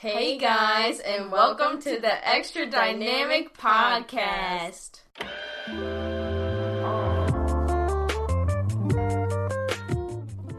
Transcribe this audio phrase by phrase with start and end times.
[0.00, 5.00] Hey guys, and welcome to the Extra Dynamic Podcast.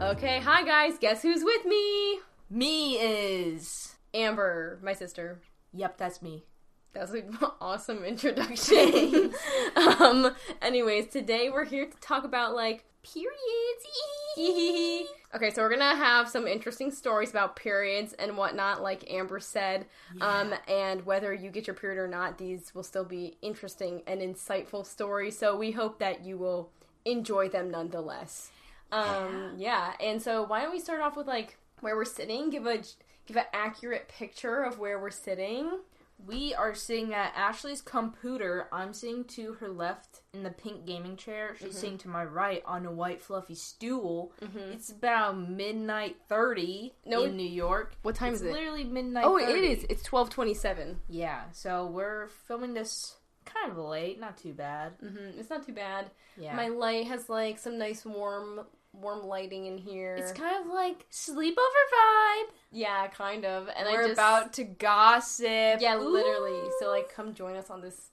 [0.02, 2.18] Okay, hi guys, guess who's with me?
[2.50, 3.94] Me is.
[4.12, 5.40] Amber, my sister.
[5.72, 6.44] Yep, that's me.
[6.92, 9.32] That was an awesome introduction.
[9.74, 15.00] um, anyways, today we're here to talk about like periods.
[15.34, 19.86] okay, so we're gonna have some interesting stories about periods and whatnot, like Amber said.
[20.20, 24.20] Um, and whether you get your period or not, these will still be interesting and
[24.20, 25.38] insightful stories.
[25.38, 26.70] So we hope that you will
[27.04, 28.50] enjoy them nonetheless.
[28.92, 29.92] Um, yeah.
[30.00, 32.50] And so why don't we start off with like where we're sitting?
[32.50, 32.78] Give a
[33.26, 35.78] give an accurate picture of where we're sitting.
[36.26, 38.68] We are sitting at Ashley's computer.
[38.72, 41.56] I'm sitting to her left in the pink gaming chair.
[41.58, 44.32] She's sitting to my right on a white fluffy stool.
[44.72, 47.94] It's about midnight thirty No, in New York.
[48.02, 48.50] What time it's is it?
[48.50, 49.24] It's literally midnight.
[49.24, 49.52] Oh, 30.
[49.52, 49.86] it is.
[49.88, 51.00] It's twelve twenty-seven.
[51.08, 54.20] Yeah, so we're filming this kind of late.
[54.20, 54.92] Not too bad.
[55.02, 55.38] Mm-hmm.
[55.40, 56.10] It's not too bad.
[56.36, 58.60] Yeah, My light has like some nice warm,
[58.92, 60.16] warm lighting in here.
[60.16, 62.48] it's kind of like sleepover vibe.
[62.72, 63.68] yeah, kind of.
[63.76, 65.80] And we're I just, about to gossip.
[65.80, 66.68] yeah, literally.
[66.80, 68.08] So like, come join us on this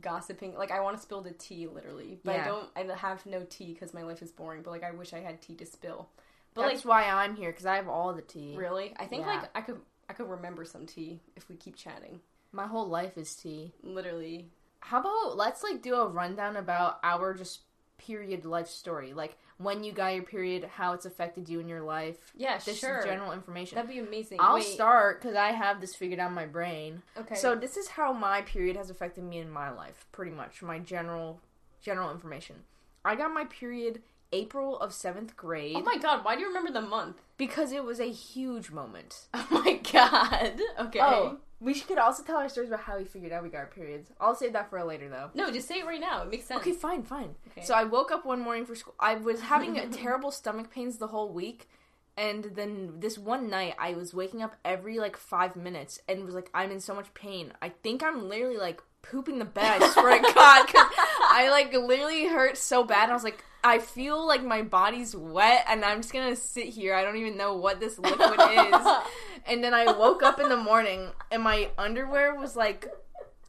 [0.00, 0.54] gossiping.
[0.54, 2.68] Like, I want to spill the tea, literally, but I don't.
[2.76, 4.62] I have no tea because my life is boring.
[4.62, 6.08] But like, I wish I had tea to spill.
[6.54, 8.54] But That's why I'm here because I have all the tea.
[8.56, 9.40] really, I think Yeah.
[9.40, 12.20] like I could, I could remember some tea if we keep chatting.
[12.52, 13.72] My whole life is tea.
[13.82, 14.48] Literally.
[14.80, 17.60] How about let's like do a rundown about our just
[17.98, 21.82] period life story, like when you got your period, how it's affected you in your
[21.82, 22.16] life.
[22.36, 22.98] Yeah, This sure.
[23.00, 23.76] is general information.
[23.76, 24.38] That'd be amazing.
[24.40, 27.02] I'll Wait, start because I have this figured out in my brain.
[27.16, 27.34] Okay.
[27.34, 30.62] So this is how my period has affected me in my life, pretty much.
[30.62, 31.40] My general
[31.80, 32.56] general information.
[33.04, 36.70] I got my period April of seventh grade oh my god, why do you remember
[36.70, 37.16] the month?
[37.38, 39.26] because it was a huge moment.
[39.34, 40.60] Oh my god.
[40.78, 41.00] Okay.
[41.00, 43.66] Oh, we could also tell our stories about how we figured out we got our
[43.66, 44.10] periods.
[44.20, 45.30] I'll save that for a later though.
[45.34, 46.22] No, just say it right now.
[46.22, 46.60] It makes sense.
[46.60, 47.34] Okay, fine, fine.
[47.52, 47.64] Okay.
[47.66, 48.94] So I woke up one morning for school.
[49.00, 51.68] I was having terrible stomach pains the whole week.
[52.16, 56.34] And then this one night, I was waking up every like five minutes and was
[56.34, 57.52] like, I'm in so much pain.
[57.62, 59.82] I think I'm literally like pooping the bed.
[59.82, 60.86] I swear to God, 'cause
[61.30, 63.08] I like literally hurt so bad.
[63.10, 66.94] I was like, I feel like my body's wet, and I'm just gonna sit here.
[66.94, 68.86] I don't even know what this liquid is.
[69.48, 72.88] And then I woke up in the morning, and my underwear was like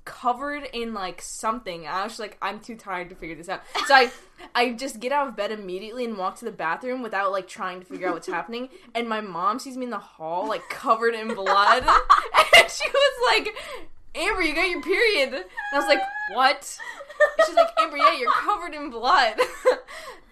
[0.06, 1.86] covered in like something.
[1.88, 3.62] I was like, I'm too tired to figure this out.
[3.86, 4.12] So I,
[4.56, 7.80] I just get out of bed immediately and walk to the bathroom without like trying
[7.80, 8.70] to figure out what's happening.
[8.96, 11.84] And my mom sees me in the hall like covered in blood,
[12.58, 13.56] and she was like,
[14.16, 15.34] Amber, you got your period.
[15.34, 16.02] And I was like,
[16.34, 16.78] what?
[17.46, 19.36] She's like, Amber, yeah, you're covered in blood.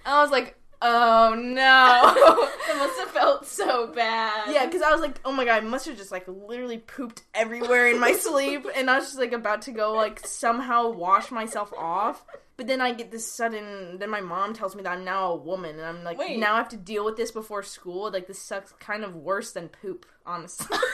[0.08, 2.44] And I was like, oh no.
[2.70, 4.54] It must have felt so bad.
[4.54, 7.24] Yeah, because I was like, oh my god, I must have just like literally pooped
[7.34, 11.32] everywhere in my sleep, and I was just like about to go like somehow wash
[11.32, 12.26] myself off.
[12.58, 14.00] But then I get this sudden.
[14.00, 16.38] Then my mom tells me that I'm now a woman, and I'm like, Wait.
[16.38, 18.12] now I have to deal with this before school.
[18.12, 20.78] Like this sucks, kind of worse than poop, honestly.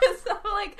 [0.00, 0.78] Because I'm like,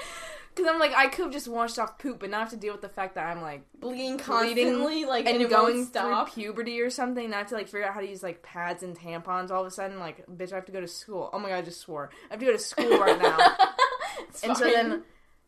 [0.54, 2.72] because I'm like, I could have just washed off poop, but not have to deal
[2.72, 6.90] with the fact that I'm like bleeding constantly, like and it going through puberty or
[6.90, 7.24] something.
[7.24, 9.50] And I have to like figure out how to use like pads and tampons.
[9.50, 11.30] All of a sudden, like, bitch, I have to go to school.
[11.32, 12.10] Oh my god, I just swore.
[12.30, 13.38] I have to go to school right now.
[14.42, 15.02] And so then,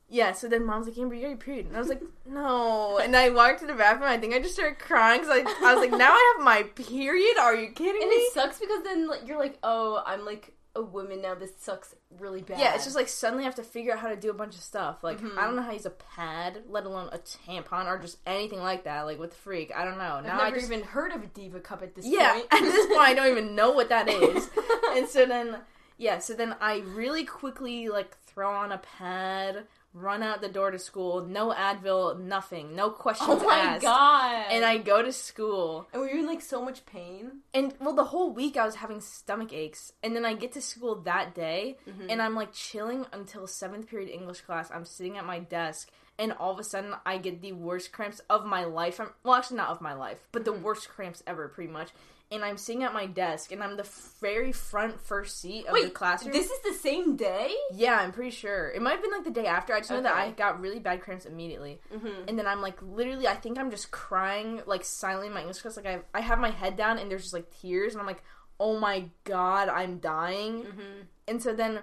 [0.08, 0.32] yeah.
[0.32, 2.98] So then, mom's like, Amber, you your period, and I was like, no.
[2.98, 4.08] And I walked to the bathroom.
[4.08, 6.62] I think I just started crying because I, I was like, now I have my
[6.64, 7.38] period.
[7.38, 8.16] Are you kidding and me?
[8.16, 11.34] it sucks because then like, you're like, oh, I'm like a woman now.
[11.34, 12.58] This sucks really bad.
[12.58, 14.54] Yeah, it's just like suddenly I have to figure out how to do a bunch
[14.54, 15.02] of stuff.
[15.02, 15.36] Like Mhm.
[15.36, 18.60] I don't know how to use a pad, let alone a tampon or just anything
[18.60, 19.02] like that.
[19.02, 20.20] Like with freak, I don't know.
[20.20, 22.32] Now I've never I just even heard of a diva cup at this yeah.
[22.34, 22.46] point.
[22.52, 24.48] At this point, I don't even know what that is.
[24.94, 25.58] and so then,
[25.98, 26.18] yeah.
[26.18, 29.64] So then I really quickly like throw on a pad,
[29.98, 31.24] run out the door to school.
[31.24, 33.82] No Advil, nothing, no questions oh my asked.
[33.82, 34.46] god!
[34.50, 37.40] And I go to school, and were you in like so much pain?
[37.54, 40.60] and well, the whole week I was having stomach aches, and then I get to
[40.60, 42.10] school that day, Mm-hmm.
[42.10, 44.70] and I'm like chilling until seventh period English class.
[44.70, 48.20] I'm sitting at my desk, and all of a sudden I get the worst cramps
[48.28, 49.00] of my life.
[49.00, 50.62] I'm, well, actually not of my life, but the Mm-hmm.
[50.62, 51.90] worst cramps ever, pretty much.
[52.32, 53.88] And I'm sitting at my desk, and I'm the
[54.20, 56.32] very front first seat of the Wait, classroom.
[56.32, 57.54] this is the same day?
[57.72, 59.72] yeah, I'm pretty sure it might have been like the day after.
[59.72, 62.28] I just know that I got really bad cramps immediately, Mm-hmm.
[62.28, 65.58] and then I'm like literally, I think I'm just crying like silently in my English
[65.60, 65.76] class.
[65.76, 68.24] Like I, I have my head down, and there's just like tears, and I'm like,
[68.58, 70.64] oh my god, I'm dying.
[70.64, 71.00] Mm-hmm.
[71.28, 71.80] And so then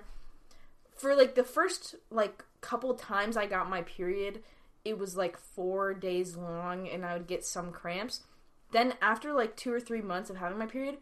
[0.97, 4.41] for like the first like couple times I got my period,
[4.83, 8.21] it was like 4 days long and I would get some cramps.
[8.73, 10.97] Then after like 2 or 3 months of having my period,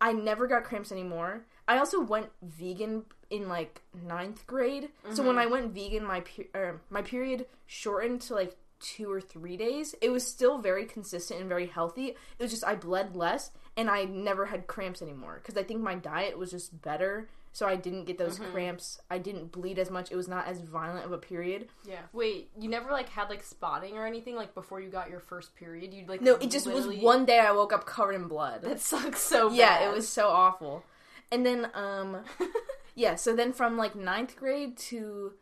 [0.00, 1.44] I never got cramps anymore.
[1.68, 4.88] I also went vegan in like ninth grade.
[5.12, 6.24] So when I went vegan, my
[6.54, 9.94] er, my period shortened to like two or three days.
[10.00, 12.06] It was still very consistent and very healthy.
[12.08, 15.80] It was just I bled less and I never had cramps anymore because I think
[15.80, 17.28] my diet was just better.
[17.52, 19.00] So I didn't get those cramps.
[19.10, 20.12] I didn't bleed as much.
[20.12, 21.68] It was not as violent of a period.
[21.84, 22.02] Yeah.
[22.12, 25.56] Wait, you never like had like spotting or anything like before you got your first
[25.56, 25.92] period?
[25.92, 28.62] You'd like No, it just was one day I woke up covered in blood.
[28.62, 29.58] That sucks so bad.
[29.58, 30.84] yeah, it was so awful.
[31.32, 32.18] And then um
[32.94, 35.32] yeah, so then from like ninth grade to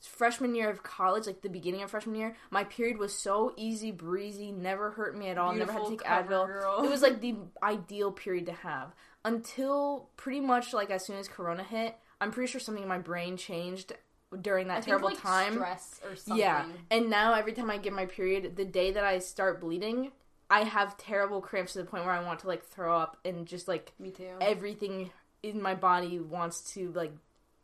[0.00, 3.90] freshman year of college, like the beginning of freshman year, my period was so easy
[3.90, 6.46] breezy, never hurt me at all, never had to take Advil.
[6.46, 6.84] girl.
[6.84, 8.92] It was like the ideal period to have.
[9.24, 12.98] Until pretty much like as soon as Corona hit, I'm pretty sure something in my
[12.98, 13.92] brain changed
[14.40, 15.54] during that I think, terrible like, time.
[15.54, 16.42] stress or something.
[16.42, 20.12] Yeah, and now every time I get my period, the day that I start bleeding,
[20.50, 23.46] I have terrible cramps to the point where I want to like throw up and
[23.46, 24.36] just like Me too.
[24.40, 25.10] everything
[25.42, 27.12] in my body wants to like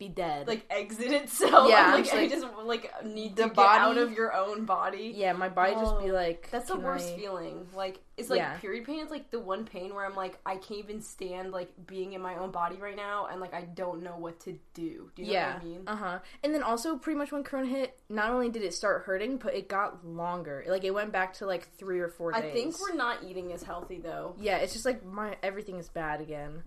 [0.01, 0.47] be dead.
[0.47, 1.69] like exit itself.
[1.69, 4.33] Yeah, like it's I like, just like need the to get body- out of your
[4.33, 5.13] own body.
[5.15, 7.67] yeah, my body just be Oh, like That's the worst I-" feeling.
[7.75, 8.57] Like it's like Yeah.
[8.57, 11.71] period pain It's like the one pain where I'm like I can't even stand like
[11.87, 15.11] being in my own body right now and like I don't know what to do.
[15.15, 15.83] Do you know yeah, what I mean?
[15.87, 16.19] uh huh.
[16.43, 19.53] And then also, pretty much when Corona hit, not only did it start hurting, but
[19.53, 20.63] it got longer.
[20.67, 22.43] Like it went back to like three or four days.
[22.43, 24.35] I think we're not eating as healthy though.
[24.39, 26.63] Yeah, it's just like my everything is bad again.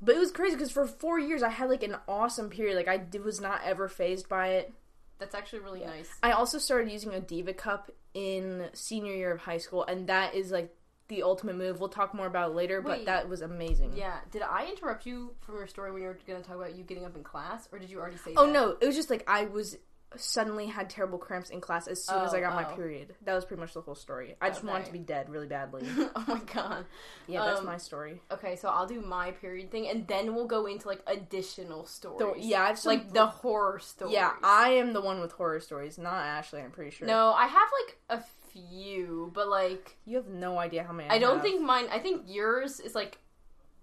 [0.00, 2.76] But it was crazy because for four years I had like an awesome period.
[2.76, 4.72] Like I d- was not ever phased by it.
[5.18, 6.10] That's actually really nice.
[6.22, 10.34] I also started using a Diva Cup in senior year of high school, and that
[10.34, 10.74] is like
[11.08, 11.80] the ultimate move.
[11.80, 13.94] We'll talk more about it later, but that was amazing.
[13.96, 14.18] Yeah.
[14.30, 16.84] Did I interrupt you from your story when you were going to talk about you
[16.84, 18.34] getting up in class, or did you already say?
[18.36, 18.52] Oh that?
[18.52, 19.78] no, it was just like I was
[20.20, 22.74] suddenly had terrible cramps in class as soon as I Oh, got my oh.
[22.76, 23.14] period.
[23.24, 24.36] That was pretty much the whole story.
[24.40, 25.86] I just wanted to be dead really badly.
[26.16, 26.84] oh my god.
[27.26, 28.20] Yeah, that's Um, my story.
[28.30, 32.18] Okay, so I'll do my period thing, and then we'll go into like additional stories.
[32.20, 34.14] So, yeah, I've some- like the horror stories.
[34.14, 36.60] Yeah, I am the one with horror stories, not Ashley.
[36.60, 37.06] I'm pretty sure.
[37.06, 41.08] No, I have like a few, but like you have no idea how many.
[41.10, 41.42] I don't have.
[41.42, 41.86] think mine.
[41.90, 43.18] I think yours is like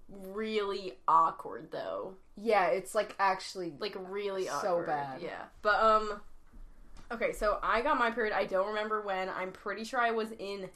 [0.09, 4.88] really awkward though, Yeah, it's like actually like really So awkward.
[4.88, 5.21] bad.
[5.21, 6.21] Yeah, but um,
[7.12, 8.33] okay, so I got my period.
[8.33, 9.30] I don't remember when.
[9.30, 10.69] I'm pretty sure I was in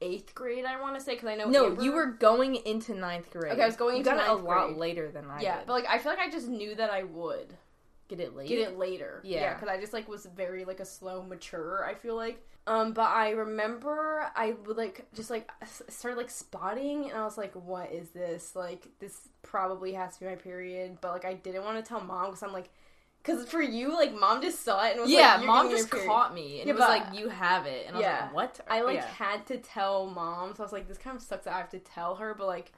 [0.00, 0.64] eighth grade.
[0.64, 1.66] I want to say because I know no.
[1.66, 3.52] Amber- You were going into ninth grade.
[3.52, 5.58] Okay, I was going You into got it a ninth lot later than I yeah,
[5.58, 5.66] did.
[5.66, 7.54] but like I feel like I just knew that I would.
[8.16, 8.48] Get it late.
[8.48, 9.20] get it later.
[9.24, 9.54] Yeah.
[9.54, 11.84] because I just like was very like a slow mature.
[11.84, 12.42] I feel like.
[12.66, 15.50] Um, but I remember I would like just like
[15.88, 18.54] started like spotting, and I was like, "What is this?
[18.54, 22.00] Like, this probably has to be my period." But like, I didn't want to tell
[22.00, 22.70] mom because I'm like,
[23.20, 25.90] because for you, like, mom just saw it and was yeah, like, "You're mom just
[25.90, 28.12] caught me and Yeah, it was like, "You have it," and I Yeah.
[28.12, 29.06] was like, "What?" I like Yeah.
[29.08, 31.70] had to tell mom, so I was like, "This kind of sucks that I have
[31.70, 32.72] to tell her," but like.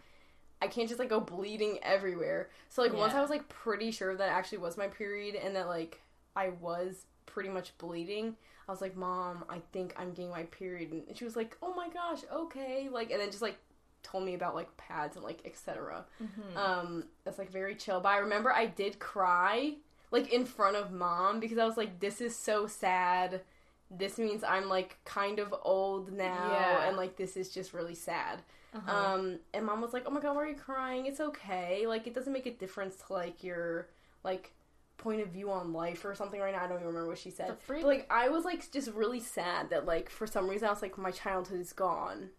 [0.64, 2.48] I can't just like go bleeding everywhere.
[2.70, 5.66] So like once I was like pretty sure that actually was my period and that
[5.68, 6.00] like
[6.34, 8.36] I was pretty much bleeding,
[8.68, 11.74] I was like, "Mom, I think I'm getting my period." And she was like, "Oh
[11.74, 13.58] my gosh, okay." Like and then just like
[14.02, 16.04] told me about like pads and like etc.
[16.22, 16.56] Mhm.
[16.56, 18.00] Um that's like very chill.
[18.00, 19.74] But I remember I did cry
[20.10, 23.42] like in front of mom because I was like, "This is so sad."
[23.90, 26.88] This means I'm like kind of old now, Yeah.
[26.88, 28.40] and like this is just really sad.
[28.74, 28.92] Uh-huh.
[29.14, 31.06] Um, and mom was like, "Oh my god, why are you crying?
[31.06, 31.86] It's okay.
[31.86, 33.88] Like, it doesn't make a difference to like your
[34.24, 34.52] like
[34.96, 36.64] point of view on life or something right now.
[36.64, 37.56] I don't even remember what she said.
[37.68, 40.82] But like, I was like just really sad that like for some reason I was
[40.82, 42.30] like my childhood is gone,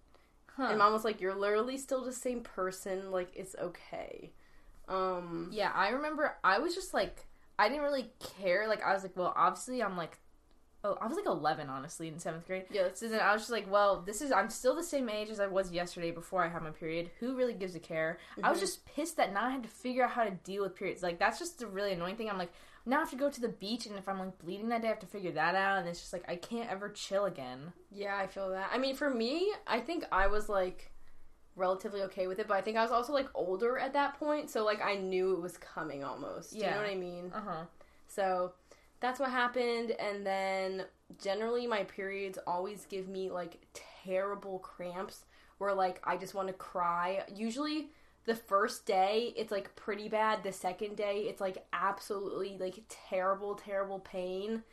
[0.57, 0.67] Huh.
[0.69, 3.11] and mom was like, "You're literally still the same person.
[3.11, 4.31] Like, it's okay."
[4.87, 8.67] Um, Yeah, I remember I was just like I didn't really care.
[8.67, 10.17] Like I was like, well, obviously I'm like
[10.85, 12.65] oh, I was like 11 honestly in 7th grade.
[12.69, 15.29] yeah, So then I was just like, well, this is I'm still the same age
[15.29, 17.09] as I was yesterday before I had my period.
[17.19, 18.19] Who really gives a care?
[18.43, 18.61] I was Mhm.
[18.61, 21.01] just pissed that now I had to figure out how to deal with periods.
[21.03, 22.29] Like that's just the really annoying thing.
[22.29, 22.53] I'm like,
[22.85, 24.87] now I have to go to the beach and if I'm like bleeding that day
[24.87, 27.73] I have to figure that out and it's just like I can't ever chill again.
[27.91, 28.69] Yeah, I feel that.
[28.71, 30.91] I mean, for me, I think I was like
[31.55, 34.49] relatively okay with it, but I think I was also like older at that point,
[34.49, 36.51] so like I knew it was coming almost.
[36.51, 36.71] Do you Yeah.
[36.75, 37.31] know what I mean?
[37.33, 37.63] Uh-huh.
[38.07, 38.53] So
[38.99, 40.85] that's what happened, and then
[41.21, 43.59] generally my periods always give me like
[44.03, 45.25] terrible cramps
[45.57, 47.23] where like I just want to cry.
[47.33, 47.89] Usually
[48.25, 53.55] the first day it's like pretty bad, the second day it's like absolutely like terrible,
[53.55, 54.63] terrible pain.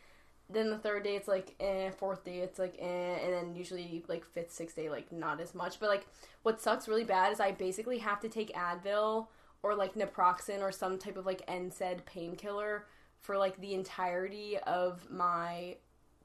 [0.49, 4.05] Then the third day it's like eh, fourth day it's like eh, and then usually
[4.09, 5.81] like fifth, sixth day like not as much.
[5.81, 6.07] But like
[6.43, 9.29] what sucks really bad is I basically have to take Advil
[9.62, 12.87] or like naproxen or some type of like NSAID painkiller
[13.23, 15.76] for like the entirety of my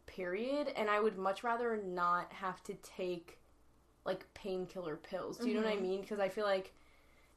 [0.08, 3.38] period and I would much rather not have to take
[4.06, 5.38] like painkiller pills.
[5.38, 6.02] Do you know what I mean?
[6.02, 6.74] Because I feel like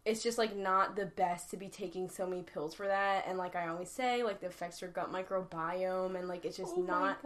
[0.07, 3.37] it's just like not the best to be taking so many pills for that and
[3.37, 6.83] like I always say like it affects your gut microbiome and like it's just Oh
[6.83, 7.19] not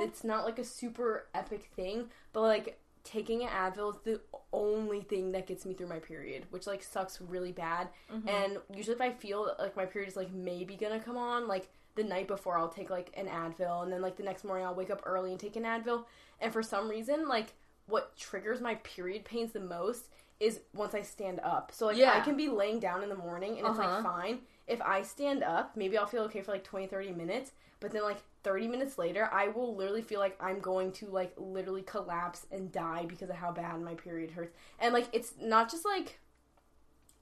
[0.00, 4.20] it's not like a super epic thing, but like taking an Advil is the
[4.52, 7.88] only thing that gets me through my period, which like sucks really bad.
[8.12, 8.28] Mm-hmm.
[8.28, 11.68] And usually if I feel like my period is like maybe gonna come on, like
[11.94, 14.74] the night before I'll take like an Advil and then like the next morning I'll
[14.74, 16.04] wake up early and take an Advil.
[16.40, 17.54] And for some reason, like
[17.86, 20.08] what triggers my period pains the most
[20.40, 21.70] is once I stand up.
[21.74, 22.12] So like Yeah.
[22.14, 24.02] I can be laying down in the morning and it's Uh-huh.
[24.02, 24.40] like fine.
[24.66, 28.02] If I stand up, maybe I'll feel okay for like 20 30 minutes, but then
[28.02, 32.46] like 30 minutes later, I will literally feel like I'm going to like literally collapse
[32.50, 34.54] and die because of how bad my period hurts.
[34.78, 36.18] And like it's not just like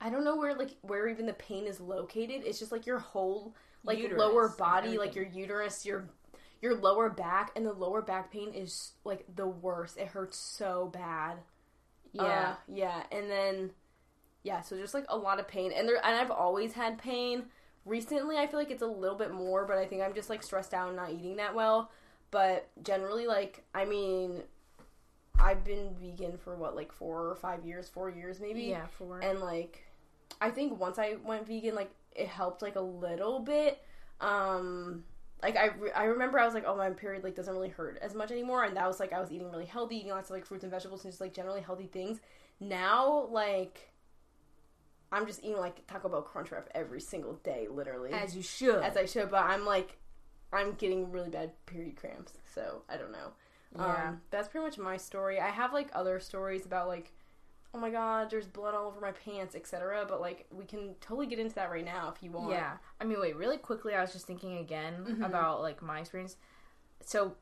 [0.00, 2.42] I don't know where like where even the pain is located.
[2.44, 6.08] It's just like your whole like Uterus lower body, like your uterus, your
[6.60, 9.96] your lower back, and the lower back pain is like the worst.
[9.96, 11.38] It hurts so bad.
[12.12, 12.22] yeah.
[12.22, 13.70] Uh, yeah, and then
[14.42, 17.44] yeah, so just like a lot of pain, and there and I've always had pain.
[17.86, 20.42] Recently, I feel like it's a little bit more, but I think I'm just like
[20.42, 21.90] stressed out and not eating that well.
[22.30, 24.42] But generally, like I mean,
[25.38, 29.20] I've been vegan for what like four or five years, four years maybe, yeah, four.
[29.20, 29.84] and like
[30.40, 33.82] I think once I went vegan, like it helped like a little bit.
[34.20, 35.04] Um,
[35.42, 37.98] like I, re- I remember I was like, oh my period like doesn't really hurt
[38.02, 40.36] as much anymore, and that was like I was eating really healthy, eating lots of
[40.36, 42.20] like fruits and vegetables and just like generally healthy things.
[42.60, 43.90] Now like
[45.12, 48.82] I'm just eating like Taco Bell Crunch Wrap every single day, literally as you should.
[48.82, 49.96] as I should, but I'm like
[50.52, 53.32] I'm getting really bad period cramps, so I don't know.
[53.76, 54.08] Yeah.
[54.08, 55.38] Um, that's pretty much my story.
[55.38, 57.12] I have like other stories about like,
[57.72, 60.04] oh my god, there's blood all over my pants, etc.
[60.08, 62.50] But like, we can totally get into that right now if you want.
[62.50, 62.76] Yeah.
[63.00, 65.24] I mean, wait, really quickly, I was just thinking again Mhm.
[65.26, 66.36] about like my experience.
[67.04, 67.36] So,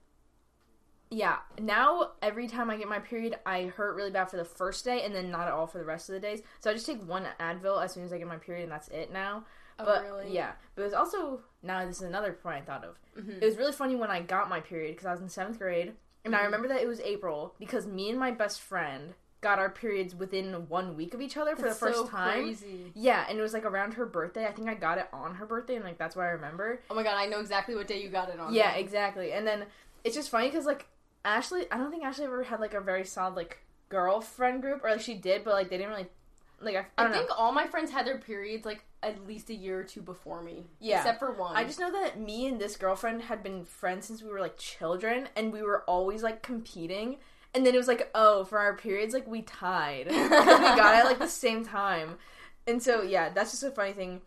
[1.10, 4.84] yeah, now every time I get my period, I hurt really bad for the first
[4.84, 6.42] day and then not at all for the rest of the days.
[6.60, 8.88] So I just take one Advil as soon as I get my period and that's
[8.88, 9.44] it now.
[9.78, 10.34] Oh, but really?
[10.34, 12.98] yeah, but it was also now this is another point I thought of.
[13.16, 13.40] Mhm.
[13.40, 15.96] It was really funny when I got my period because I was in seventh grade,
[16.24, 16.44] and I Mhm.
[16.44, 20.52] remember that it was April because me and my best friend got our periods within
[20.68, 22.44] one week of each other for That's the first so time.
[22.44, 22.92] Crazy.
[22.94, 24.46] Yeah, and it was like around her birthday.
[24.46, 26.80] I think I got it on her birthday, and like that's why I remember.
[26.90, 28.52] Oh my god, I know exactly what day you got it on.
[28.52, 29.32] Yeah, exactly.
[29.32, 29.64] And then
[30.04, 30.86] it's just funny because like
[31.24, 34.90] Ashley, I don't think Ashley ever had like a very solid like girlfriend group, or
[34.90, 36.08] like she did, but like they didn't really
[36.60, 36.76] like.
[36.76, 39.78] I, I I, think all my friends had their periods like at least a year
[39.78, 40.64] or two before me.
[40.80, 40.98] Yeah.
[40.98, 41.56] except for one.
[41.56, 44.56] I just know that me and this girlfriend had been friends since we were like
[44.56, 47.18] children, and we were always like competing.
[47.54, 50.98] And then it was like, oh, for our periods, like we tied we got it
[50.98, 52.16] at like the same time.
[52.66, 54.20] And so yeah, that's just a funny thing.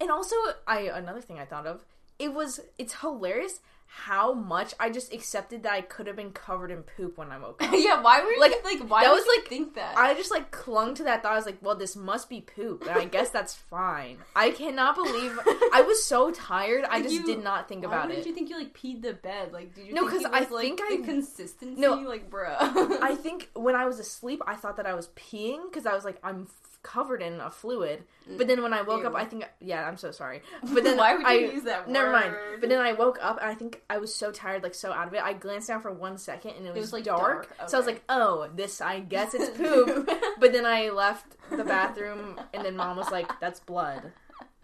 [0.00, 0.36] And also,
[0.66, 1.84] I another thing I thought of
[2.18, 3.60] it was it's hilarious
[3.92, 7.38] how much I just accepted that I could have been covered in poop when I
[7.38, 7.72] woke up.
[7.76, 9.96] yeah, why were Like, you like like why that was, you like, think that?
[9.98, 11.32] I just like clung to that thought.
[11.32, 14.18] I was like, well, this must be poop, and I guess that's fine.
[14.36, 15.36] I cannot believe
[15.72, 16.84] I was so tired.
[16.88, 18.24] I just you- did not think about it.
[18.24, 19.52] you think you like peed the bed?
[19.52, 19.94] Like, did you?
[19.94, 21.80] No, because I like, think the I- consistency.
[21.80, 21.94] No.
[21.94, 22.56] like, bruh.
[22.60, 26.04] I think when I was asleep, I thought that I was peeing because I was
[26.04, 26.46] like, I'm
[26.82, 28.04] covered in a fluid.
[28.28, 28.38] Mm.
[28.38, 30.42] But then when I woke up, I think, yeah, I'm so sorry.
[30.62, 31.86] But then why would you I, use that?
[31.86, 31.92] Word?
[31.92, 32.34] Never mind.
[32.60, 35.08] But then I woke up and I think I was so tired, like so out
[35.08, 35.22] of it.
[35.22, 37.56] I glanced down for one second and it was, was, like, dark.
[37.56, 37.70] dark.
[37.70, 40.08] So I was like, oh, this, I guess it's poop.
[40.40, 44.12] but then I left the bathroom and then mom was like, that's blood.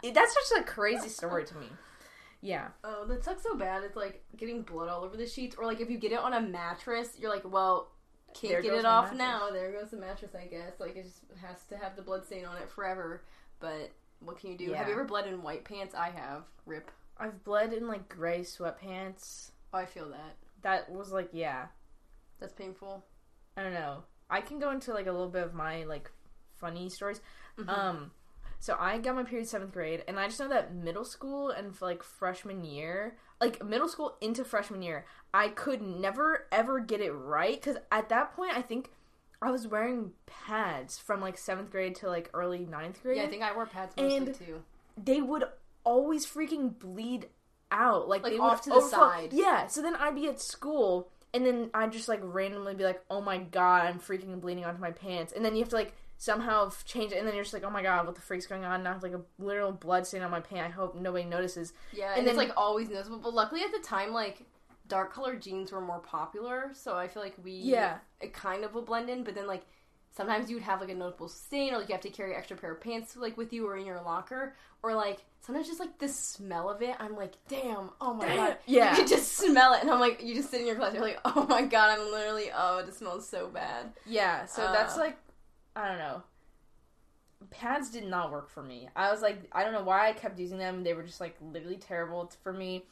[0.03, 1.67] That's just a crazy story to me.
[2.41, 2.67] Yeah.
[2.83, 3.83] Oh, that sucks so bad.
[3.83, 6.33] It's like getting blood all over the sheets, or like if you get it on
[6.33, 7.89] a mattress, you're like, well,
[8.39, 9.17] can't There get it off mattress.
[9.19, 9.49] now.
[9.51, 10.73] There goes the mattress, I guess.
[10.79, 13.23] Like it just has to have the blood stain on it forever.
[13.59, 14.73] But what can you do?
[14.73, 15.95] Have you ever bled in white pants?
[15.95, 16.43] I have.
[16.65, 16.91] Rip.
[17.17, 19.51] I've bled in like gray sweatpants.
[19.73, 20.35] Oh, I feel that.
[20.61, 21.67] That was like, yeah.
[22.39, 23.03] That's painful.
[23.55, 24.03] I don't know.
[24.29, 26.11] I can go into like a little bit of my like
[26.55, 27.21] funny stories.
[27.57, 27.69] Mhm.
[27.69, 28.11] Um,
[28.59, 31.79] so I got my period seventh grade, and I just know that middle school and
[31.81, 37.11] like freshman year, like middle school into freshman year, I could never ever get it
[37.11, 38.89] right because at that point I think
[39.41, 43.17] I was wearing pads from like seventh grade to like early ninth grade.
[43.17, 44.63] yeah, I think I wore pads mostly And- too.
[44.97, 45.43] they would
[45.83, 47.29] always freaking bleed
[47.71, 48.97] out, like, Like, they off would to the overflow.
[49.09, 49.33] side.
[49.33, 49.67] Yeah.
[49.67, 53.21] So then I'd be at school, and then I'd just like randomly be like, "Oh
[53.21, 56.71] my god, I'm freaking bleeding onto my pants," and then you have to like somehow
[56.85, 58.83] change it, and then you're just like, "Oh my god, what the freak's going on?"
[58.83, 60.67] Now I have like a literal blood stain on my pant.
[60.67, 61.73] I hope nobody notices.
[61.93, 63.19] Yeah, And and, it's like always noticeable.
[63.19, 64.43] But luckily at the time, like
[64.87, 67.97] dark colored jeans were more popular, so I feel like we Yeah.
[68.21, 69.23] it kind of will blend in.
[69.23, 69.65] But then like
[70.11, 72.37] sometimes you would have like a noticeable stain, or like you have to carry an
[72.37, 75.79] extra pair of pants like with you or in your locker, or like sometimes just
[75.79, 76.95] like the smell of it.
[76.99, 78.91] I'm like, damn, oh my Damn, god, yeah.
[78.91, 81.03] you can just smell it, and I'm like, you just sit in your class, you're
[81.03, 83.93] like, oh my god, I'm literally, oh, it smells so bad.
[84.05, 84.45] Yeah.
[84.45, 85.01] So that's Uh.
[85.01, 85.17] like,
[85.77, 86.23] I don't know.
[87.51, 88.89] pads did not work for me.
[88.95, 90.83] I was like, I don't know why I kept using them.
[90.83, 92.83] They were just like literally terrible for me.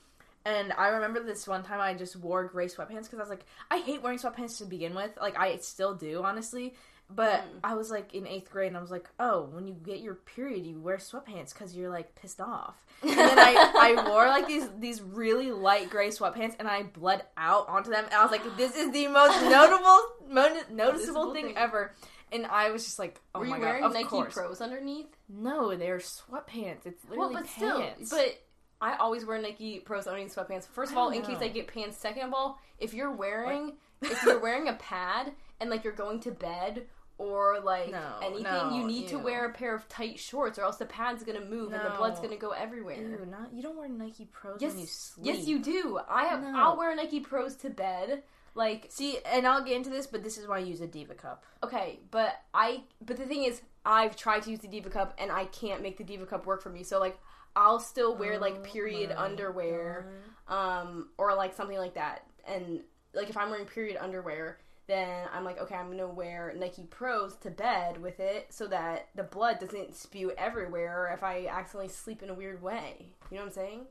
[0.45, 3.45] And I remember this one time I just wore gray sweatpants because I was like,
[3.71, 5.17] I hate wearing sweatpants to begin with.
[5.19, 6.75] Like I still do, honestly.
[7.09, 7.59] But Mm.
[7.63, 10.15] I was like in eighth grade, and I was like, oh, when you get your
[10.15, 12.75] period, you wear sweatpants because you're like pissed off.
[13.03, 17.21] And then I, I wore like these these really light gray sweatpants, and I bled
[17.37, 18.05] out onto them.
[18.05, 21.57] And I was like, this is the most notable, mo- noticeable thing, thing.
[21.57, 21.91] ever.
[22.31, 24.33] And I was just like, oh Were my you god, wearing of Nike course.
[24.33, 25.07] Pros underneath?
[25.29, 26.85] No, they're sweatpants.
[26.85, 28.09] It's Well, literally but still, pants.
[28.09, 28.41] but
[28.81, 30.67] I always wear Nike Pros underneath sweatpants.
[30.67, 31.37] First of all, in case.
[31.39, 31.97] I get pants.
[31.97, 36.19] Second of all, if you're wearing if you're wearing a pad and like you're going
[36.21, 36.83] to bed
[37.17, 40.63] or like No, anything, no, you need to wear a pair of tight shorts, or
[40.63, 42.97] else the pad's gonna move and the blood's gonna go everywhere.
[42.97, 45.25] Ew, not you don't wear Nike Pros Yes, when you sleep.
[45.25, 45.97] yes, you do.
[46.09, 46.41] I have.
[46.43, 46.51] No.
[46.53, 48.23] I'll wear Nike Pros to bed.
[48.55, 51.13] Like see, and I'll get into this, but this is why I use a Diva
[51.13, 51.43] cup.
[51.63, 52.83] okay, but I.
[53.05, 55.97] But the thing is, I've tried to use the Diva Cup and I can't make
[55.97, 56.81] the Diva Cup work for me.
[56.83, 57.19] So like,
[57.55, 60.07] I'll still wear like period Oh underwear.
[60.47, 62.23] um, or like something like that.
[62.47, 62.81] And
[63.13, 67.35] like if I'm wearing period underwear, then I'm like, okay, I'm gonna wear Nike Pros
[67.37, 72.23] to bed with it so that the blood doesn't spew everywhere if I accidentally sleep
[72.23, 73.13] in a weird way.
[73.29, 73.81] You know what I'm saying?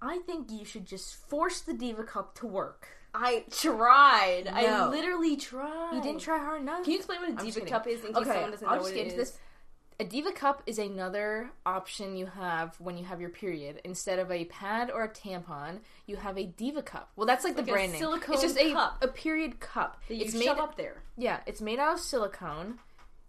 [0.00, 2.88] I think you should just force the Diva cup to work.
[3.14, 4.44] I tried.
[4.52, 5.94] I literally tried.
[5.94, 6.84] You didn't try hard enough.
[6.84, 7.60] Can you explain what a Diva.
[7.66, 9.30] Cup is in case okay, someone doesn't I'll know just what get into is?
[9.32, 9.38] this.
[10.00, 13.80] A Diva cup is another option you have when you have your period.
[13.84, 17.10] Instead of a pad or a tampon, you have a Diva cup.
[17.14, 18.00] Well, that's like, Like the brand name.
[18.00, 18.98] silicone it's just a cup.
[19.04, 20.00] a period cup.
[20.08, 21.02] That you it's shove made up there.
[21.16, 22.78] Yeah, it's made out of silicone.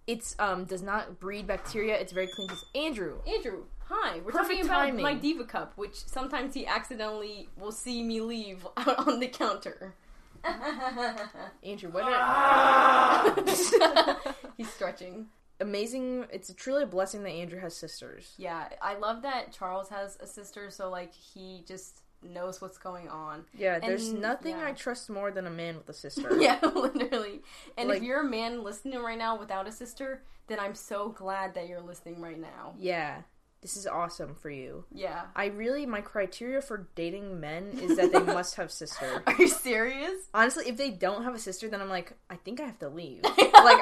[0.07, 1.95] It's um does not breed bacteria.
[1.99, 2.49] It's very clean.
[2.75, 3.19] Andrew.
[3.27, 4.17] Andrew, hi.
[4.17, 5.01] We're Perfect talking about timing.
[5.03, 9.93] my Diva Cup, which sometimes he accidentally will see me leave out on the counter.
[11.63, 13.33] Andrew, what are
[14.57, 15.27] He's stretching.
[15.61, 16.25] amazing?
[16.31, 18.33] It's truly a blessing that Andrew has sisters.
[18.37, 23.09] Yeah, I love that Charles has a sister, so like he just knows what's going
[23.09, 23.45] on.
[23.57, 24.67] Yeah, there's nothing yeah.
[24.67, 26.37] I trust more than a man with a sister.
[26.39, 27.41] yeah, literally.
[27.77, 31.09] And Like- if you're a man listening right now without a sister, then I'm so
[31.09, 32.75] glad that you're listening right now.
[32.77, 33.21] Yeah,
[33.63, 34.83] this is awesome for you.
[34.93, 35.21] Yeah.
[35.37, 39.23] I really my criteria for dating men is that they must have sister.
[39.25, 40.27] Are you serious?
[40.33, 42.89] Honestly, if they don't have a sister, then I'm like, I think I have to
[42.89, 43.23] leave.
[43.23, 43.37] like,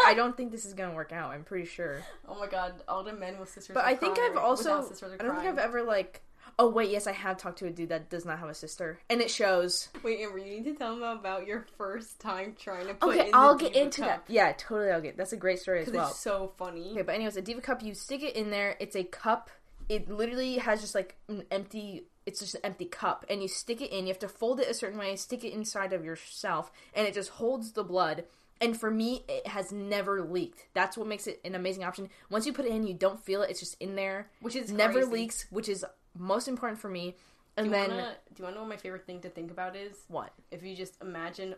[0.05, 1.31] I don't think this is gonna work out.
[1.31, 1.97] I'm pretty sure.
[2.27, 3.73] Oh my god, all the men with sisters.
[3.73, 4.19] But I think.
[4.19, 4.69] I've also.
[4.71, 5.47] I don't think.
[5.47, 6.21] I've ever like.
[6.63, 8.99] Oh wait, yes, I have talked to a dude that does not have a sister,
[9.09, 9.89] and it shows.
[10.03, 13.29] Wait, Amber, you need to tell them about your first time trying to put Okay,
[13.29, 14.27] in I'll get Diva into cup.
[14.27, 14.31] that.
[14.31, 14.91] Yeah, totally.
[14.91, 15.17] I'll get.
[15.17, 16.09] That's a great story as well.
[16.09, 16.91] it's so funny.
[16.91, 18.77] Okay, but anyways, a diva cup, you stick it in there.
[18.79, 19.49] It's a cup.
[19.89, 22.03] It literally has just like an empty.
[22.27, 24.05] It's just an empty cup, and you stick it in.
[24.05, 27.15] You have to fold it a certain way, stick it inside of yourself, and it
[27.15, 28.25] just holds the blood.
[28.61, 30.67] And for me, it has never leaked.
[30.75, 32.09] That's what makes it an amazing option.
[32.29, 33.49] Once you put it in, you don't feel it.
[33.49, 34.29] It's just in there.
[34.39, 35.11] Which is never crazy.
[35.11, 35.83] leaks, which is
[36.17, 37.15] most important for me.
[37.57, 39.51] And you then wanna, do you want to know what my favorite thing to think
[39.51, 39.97] about is?
[40.07, 40.31] what?
[40.51, 41.55] If you just imagine,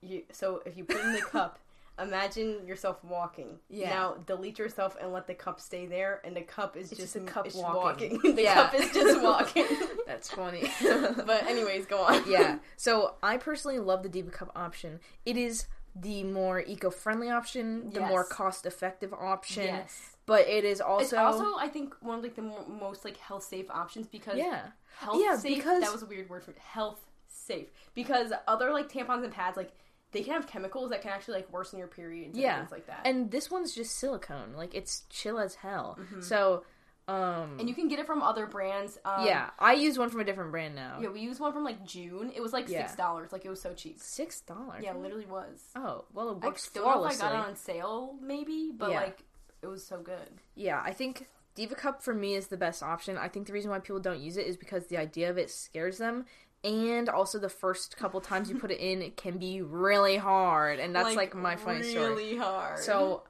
[0.00, 1.58] you so if you put in the cup,
[2.00, 3.58] imagine yourself walking.
[3.68, 3.90] Yeah.
[3.90, 7.14] Now delete yourself and let the cup stay there, and the cup is It's just,
[7.14, 8.18] just a cup it's walking.
[8.22, 8.54] the Yeah.
[8.54, 9.66] cup is just walking.
[10.06, 10.70] That's funny.
[10.80, 12.22] but anyways, go on.
[12.30, 12.58] yeah.
[12.76, 15.00] So I personally love the Diva Cup option.
[15.26, 18.08] It is the more eco-friendly option, the Yes.
[18.08, 19.64] more cost-effective option.
[19.64, 20.11] Yes.
[20.26, 23.16] But it is also, it's also, I think, one of like the mo- most like
[23.16, 24.66] health safe options because yeah.
[24.96, 25.56] health Yeah, safe.
[25.56, 29.56] because- that was a weird word for health safe because other like tampons and pads
[29.56, 29.72] like
[30.12, 32.52] they can have chemicals that can actually like worsen your periods Yeah.
[32.60, 33.00] and things like that.
[33.04, 34.52] And this one's just silicone.
[34.54, 35.98] Like it's chill as hell.
[36.00, 36.22] Mhm.
[36.22, 36.64] So
[37.08, 38.96] um And you can get it from other brands.
[39.04, 40.98] Um, yeah, I use one from a different brand now.
[41.00, 42.30] Yeah, we used one from like June.
[42.32, 42.86] It was like Yeah.
[42.86, 43.32] six dollars.
[43.32, 43.98] Like it was so cheap.
[43.98, 44.84] Six dollars.
[44.84, 45.64] Yeah, it literally was.
[45.74, 48.90] Oh well, it I works don't know if I got it on sale, maybe, but
[48.90, 49.00] Yeah.
[49.00, 49.24] like
[49.62, 50.40] it was so good.
[50.54, 53.16] Yeah, I think Diva Cup for me is the best option.
[53.16, 55.50] I think the reason why people don't use it is because the idea of it
[55.50, 56.26] scares them.
[56.64, 60.78] And also, the first couple times you put it in, it can be really hard,
[60.78, 62.08] and that's like, my funny story.
[62.08, 62.78] Really hard.
[62.78, 63.24] So,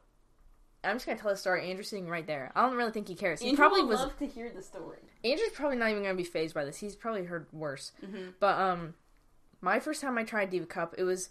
[0.84, 1.70] I'm just gonna tell a story.
[1.70, 2.52] Andrew's sitting right there.
[2.54, 3.40] I don't really think he cares.
[3.40, 4.00] He Andrew probably would was.
[4.00, 4.98] love to hear the story.
[5.24, 6.78] Andrew's probably not even gonna be phased by this.
[6.78, 7.92] He's probably heard worse.
[8.04, 8.30] Mm-hmm.
[8.38, 8.94] But um,
[9.62, 11.30] my first time I tried Diva Cup, it was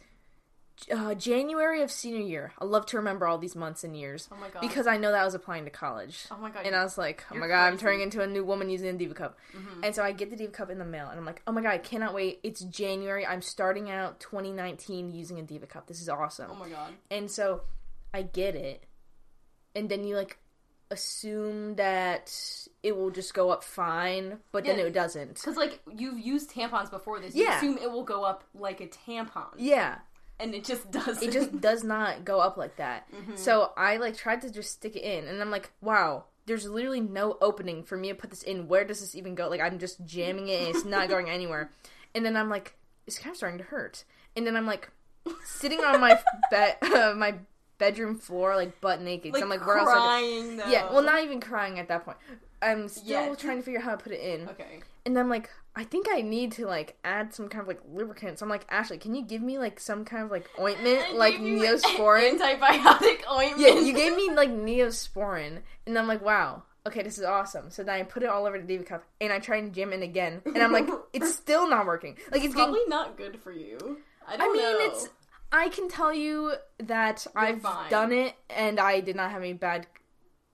[0.91, 2.54] uh, January of senior year.
[2.60, 4.62] I love to remember all these months and years Oh my god.
[4.62, 6.26] because I know that I was applying to college.
[6.32, 6.65] oh my god.
[6.65, 8.94] And I was like, oh my god, I'm turning into a new woman using a
[8.94, 9.38] Diva Cup.
[9.56, 9.84] Mhm.
[9.84, 11.62] And so I get the Diva Cup in the mail, and I'm like, oh my
[11.62, 12.39] god, I cannot wait.
[12.44, 13.26] It's January.
[13.26, 15.88] I'm starting out 2019 using a Diva Cup.
[15.88, 16.50] This is awesome.
[16.52, 16.94] oh my god.
[17.10, 17.62] And so
[18.13, 18.84] I get it,
[19.76, 20.38] and then you like
[20.89, 22.34] assume that
[22.84, 25.36] it will just go up fine, but then it doesn't.
[25.36, 27.58] Because like you've used tampons before this, you Yeah.
[27.58, 29.54] assume it will go up like a tampon.
[29.58, 30.00] Yeah.
[30.42, 31.22] And it just doesn't.
[31.28, 33.08] it just does not go up like that.
[33.14, 33.38] Mhm.
[33.38, 37.00] So I like tried to just stick it in, and I'm like, wow, there's literally
[37.02, 38.68] no opening for me to put this in.
[38.68, 39.48] Where does this even go?
[39.50, 41.72] Like I'm just jamming it, and it's not going anywhere.
[42.16, 42.76] And then I'm like,
[43.08, 44.04] it's kind of starting to hurt.
[44.36, 44.90] And then I'm like,
[45.46, 46.20] sitting on my
[46.52, 47.36] bed, uh, my
[47.78, 49.34] bedroom floor, like butt naked.
[49.34, 49.90] like I'm like, where else?
[49.92, 52.18] I could- Yeah, well, not even crying at that point.
[52.62, 53.36] I'm still Yeah.
[53.36, 54.47] trying to figure out how to put it in.
[54.50, 54.82] Okay.
[55.06, 58.38] And I'm like, I think I need to like add some kind of like lubricant.
[58.39, 61.13] So I'm like, Ashley, can you give me like some kind of like ointment, I
[61.13, 62.38] like Neosporin?
[62.39, 63.60] antibiotic ointment.
[63.62, 67.71] yeah, you gave me like Neosporin, and I'm like, wow, okay, this is awesome.
[67.71, 69.93] So then I put it all over the Diva cup, and I try and jam
[69.93, 72.17] in again, and I'm like, it's still not working.
[72.32, 72.89] Like it's probably getting.
[72.89, 74.00] not good for you.
[74.28, 74.78] I I don't mean, know.
[74.82, 75.10] it's.
[75.54, 77.89] I can tell you that I've fine.
[77.89, 79.86] done it, and I did not have any bad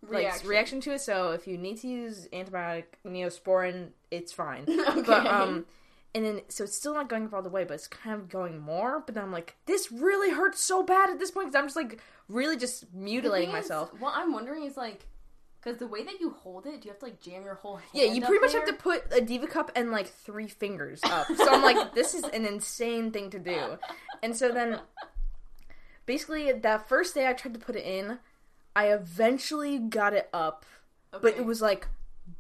[0.03, 0.47] like reaction.
[0.47, 1.01] reaction to it.
[1.01, 4.65] So if you need to use antibiotic Neosporin, it's fine.
[4.69, 5.01] okay.
[5.01, 5.65] But um,
[6.13, 8.29] and then so it's still not going up all the way, but it's kind of
[8.29, 9.01] going more.
[9.05, 11.75] But then I'm like, this really hurts so bad at this point because I'm just
[11.75, 13.91] like really just mutilating thing is, myself.
[13.99, 15.05] What I'm wondering is like,
[15.59, 17.77] because the way that you hold it, do you have to like jam your whole
[17.77, 17.89] hand?
[17.93, 18.61] Yeah, you pretty much there?
[18.61, 21.27] have to put a diva cup and like three fingers up.
[21.27, 23.77] So I'm like, this is an insane thing to do.
[24.23, 24.79] And so then,
[26.05, 28.19] basically, that first day I tried to put it in,
[28.77, 30.65] I eventually got it up,
[31.11, 31.87] but it was like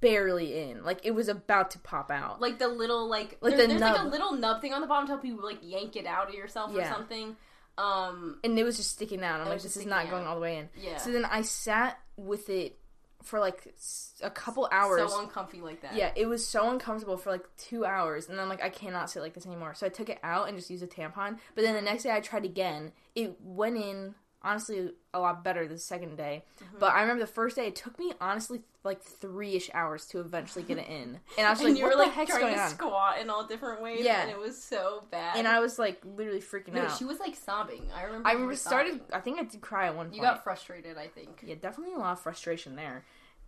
[0.01, 0.83] barely in.
[0.83, 2.39] Like it was about to pop out.
[2.41, 4.87] like the little like, Like there's, the there's like a little nub thing on the
[4.87, 7.35] bottom to help you like yank it out of yourself or something.
[7.77, 9.39] Um, and it was just sticking out.
[9.39, 10.69] I'm like, this is not sticking going all the way in.
[10.81, 12.77] yeah, So then I sat with it
[13.23, 13.73] for like
[14.21, 15.11] a couple hours.
[15.11, 15.95] so uncomfy like that.
[15.95, 19.21] yeah, it was so uncomfortable for like two hours, and I'm like, I cannot sit
[19.21, 19.73] like this anymore.
[19.75, 21.37] So I took it out and just used a tampon.
[21.55, 22.91] But then the next day I tried again.
[23.15, 26.43] It went in honestly a lot better the second day.
[26.63, 26.77] Mm-hmm.
[26.79, 30.19] But I remember the first day it took me honestly like three ish hours to
[30.19, 32.31] eventually get it in, and I was and like, you what were the like heck's
[32.31, 32.69] trying going to on?
[32.69, 34.03] squat in all different ways.
[34.03, 34.21] Yeah.
[34.21, 35.37] and it was so bad.
[35.37, 36.97] And I was like literally freaking no, out.
[36.97, 37.83] she was like sobbing.
[37.95, 38.27] I remember.
[38.27, 38.93] I remember started.
[38.93, 39.13] sobbing.
[39.13, 40.15] I think I did cry at one point.
[40.15, 40.97] You got frustrated.
[40.97, 41.43] I think.
[41.45, 43.03] Yeah, definitely a lot of frustration there.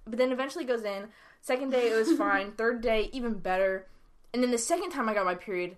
[0.06, 1.08] But then eventually goes in.
[1.41, 2.52] Second day it was fine.
[2.54, 3.88] Third day even better.
[4.34, 5.78] And then the second time I got my period,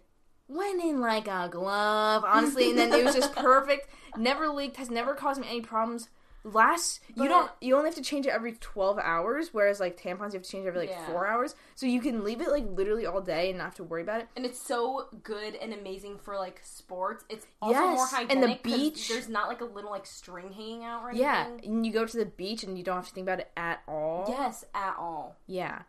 [0.51, 2.69] went in like a glove, honestly.
[2.69, 3.87] And then it was just perfect.
[4.17, 4.77] Never leaked.
[4.77, 6.09] Has never caused me any problems.
[6.43, 10.33] Last you don't you only have to change it every twelve hours, whereas like tampons
[10.33, 11.05] you have to change every like Yeah.
[11.05, 11.53] four hours.
[11.75, 14.21] So you can leave it like literally all day and not have to worry about
[14.21, 14.27] it.
[14.35, 17.23] And it's so good and amazing for like sports.
[17.29, 18.47] It's also Yes, more and the.
[18.47, 19.07] 'cause beach.
[19.07, 22.17] There's not like a little like string hanging out or Yeah, and you go to
[22.17, 24.25] the beach and you don't have to think about it at all.
[24.27, 25.35] Yes, at all.
[25.45, 25.83] Yeah.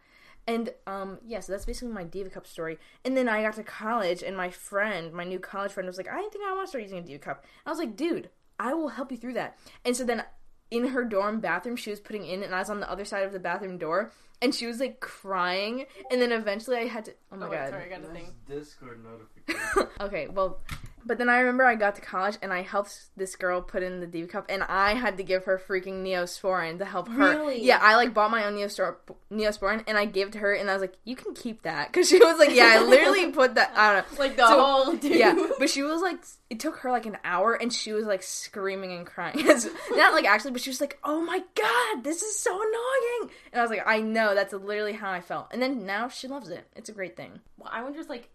[0.46, 2.78] And um yeah, so that's basically my Diva Cup story.
[3.04, 6.08] And then I got to college and my friend, my new college friend was like,
[6.08, 7.44] I think I want to start using a Diva Cup.
[7.44, 9.58] And I was like, dude, I will help you through that.
[9.84, 10.24] And so then
[10.70, 13.24] in her dorm bathroom she was putting in and I was on the other side
[13.24, 17.14] of the bathroom door and she was like crying and then eventually I had to
[17.30, 17.70] Oh my Oh, wait, god.
[17.70, 18.32] sorry, I got a thing.
[18.48, 19.88] Nice Discord notification.
[20.00, 20.60] okay, well,
[21.06, 24.00] but then I remember I got to college and I helped this girl put in
[24.00, 27.30] the Diva cup, and I had to give her freaking Neosporin to help her.
[27.30, 27.62] Really?
[27.64, 28.96] Yeah, I like bought my own Neostor-
[29.30, 31.88] Neosporin and I gave it to her, and I was like, "You can keep that,"
[31.88, 34.18] because she was like, "Yeah, I literally put that." I don't know.
[34.18, 35.16] Like the So- whole dude.
[35.16, 36.18] Yeah, but she was like,
[36.50, 39.36] it took her like an hour, and she was like screaming and crying.
[39.92, 43.60] Not like actually, but she was like, "Oh my god, this is so annoying!" And
[43.60, 46.48] I was like, "I know, that's literally how I felt." And then now she loves
[46.50, 46.66] it.
[46.76, 47.40] It's a great thing.
[47.58, 48.28] Well, I wonder just like,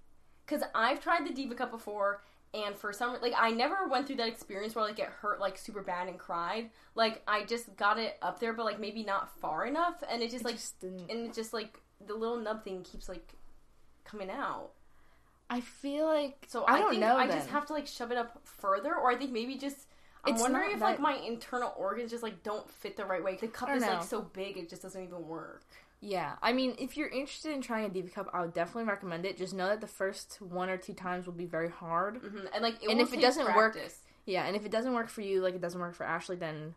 [0.45, 2.21] because I've tried the Diva Cup before,
[2.53, 5.57] and for some like I never went through that experience where like it hurt like
[5.57, 6.69] super bad and cried.
[6.95, 10.31] Like I just got it up there, but like maybe not far enough, and it
[10.31, 13.33] just like just and it just like the little nub thing keeps like
[14.05, 14.71] coming out.
[15.49, 17.17] I feel like So I I, don't think know.
[17.17, 17.37] I then.
[17.37, 19.87] just have to like shove it up further, or I think maybe just.
[20.25, 23.37] I'm It's wondering if like my internal organs just like don't fit the right way.
[23.37, 23.93] The cup is know.
[23.93, 25.63] like so big, it just doesn't even work.
[25.99, 29.25] Yeah, I mean, if you're interested in trying a Diva Cup, I would definitely recommend
[29.25, 29.35] it.
[29.37, 32.17] Just know that the first one or two times will be very hard.
[32.17, 33.77] hmm And like, it And will if it doesn't work.
[34.25, 36.75] Yeah, and if it doesn't work for you, like it doesn't work for Ashley, then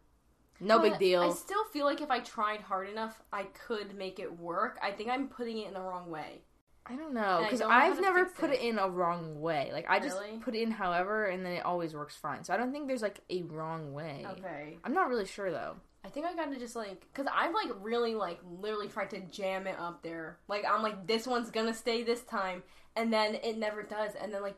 [0.60, 1.22] no But big deal.
[1.22, 4.78] I still feel like if I tried hard enough, I could make it work.
[4.82, 6.42] I think I'm putting it in the wrong way.
[6.86, 8.54] I don't know because don't know how I've never put it.
[8.54, 9.70] it in a wrong way.
[9.72, 10.38] Like I just Really?
[10.38, 12.42] put it in however, and then it always works fine.
[12.44, 14.24] So I don't think there's like a wrong way.
[14.38, 14.78] Okay.
[14.82, 15.76] I'm not really sure though.
[16.04, 19.66] I think I gotta just like, cause I've like really like literally tried to jam
[19.66, 20.38] it up there.
[20.48, 22.62] Like I'm like, this one's gonna stay this time,
[23.00, 24.56] and then it never does, and then like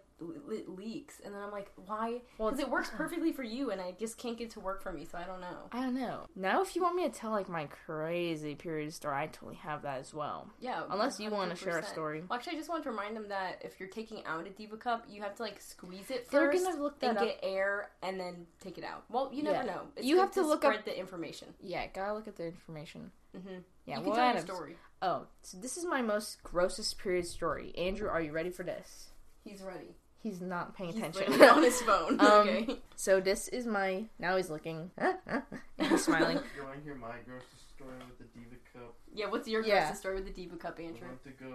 [0.51, 2.21] it leaks, and then I'm like, why?
[2.39, 4.61] Well, Because it's- it works perfectly for you, and I just can't get it to
[4.61, 5.69] work for me, so I don't know.
[5.73, 6.27] I don't know.
[6.37, 9.83] Now, if you want me to tell like my crazy period story, I totally have
[9.83, 10.49] that as well.
[10.61, 10.83] Yeah.
[10.91, 12.23] Unless you want to share a story.
[12.29, 14.77] Well, actually, I just want to remind them that if you're taking out a Diva
[14.77, 17.29] cup, you have to like squeeze it They're first gonna look and that up.
[17.29, 19.05] get air, and then take it out.
[19.09, 19.75] Well, you never Yeah.
[19.75, 19.83] know.
[19.97, 21.53] It's You have to look up- the information.
[21.61, 23.11] Yeah, gotta look at the information.
[23.37, 23.59] Mm-hmm.
[23.87, 24.77] Yeah, you we'll can tell your story.
[25.03, 27.75] Oh, so this is my most grossest period story.
[27.77, 29.09] Andrew, are you ready for this?
[29.43, 29.97] He's ready.
[30.23, 31.43] He's not paying He's attention.
[31.43, 32.21] on his phone.
[32.21, 32.79] Um, okay.
[32.95, 34.05] so this is my.
[34.21, 34.93] Now he's looking.
[34.97, 35.43] and
[35.89, 36.39] he's smiling.
[36.57, 38.95] You want to hear my grocery story with the Diva Cup?
[39.13, 39.81] Yeah, what's your yeah.
[39.81, 40.87] grocery story with the Diva Cup, Andrew?
[40.87, 41.09] I Andrew?
[41.09, 41.55] went to go.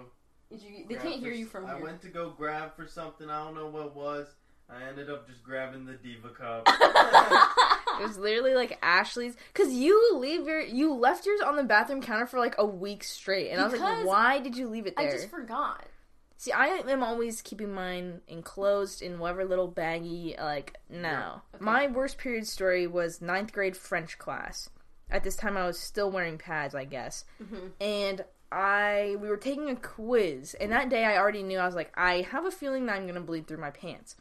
[0.50, 1.76] Did you, they can't hear you from I here.
[1.78, 3.30] I went to go grab for something.
[3.30, 4.28] I don't know what it was.
[4.68, 6.68] I ended up just grabbing the Diva Cup.
[8.00, 12.00] It was literally like Ashley's because you leave your you left yours on the bathroom
[12.02, 14.96] counter for like a week straight, and I was like, why did you leave it
[14.96, 15.08] there?
[15.08, 15.84] I just forgot.
[16.40, 20.38] See, I am always keeping mine enclosed in whatever little baggie.
[20.40, 21.00] Like, no.
[21.08, 21.32] Yeah.
[21.56, 21.64] Okay.
[21.64, 24.70] My worst period story was ninth grade French class.
[25.10, 27.70] At this time, I was still wearing pads, I guess, Mhm.
[27.80, 31.74] and I we were taking a quiz, and that day I already knew I was
[31.74, 34.16] like, I have a feeling that I'm gonna bleed through my pants.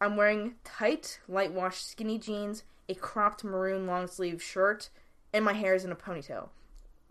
[0.00, 4.88] I'm wearing tight, light wash skinny jeans, a cropped maroon long sleeve shirt,
[5.32, 6.48] and my hair is in a ponytail.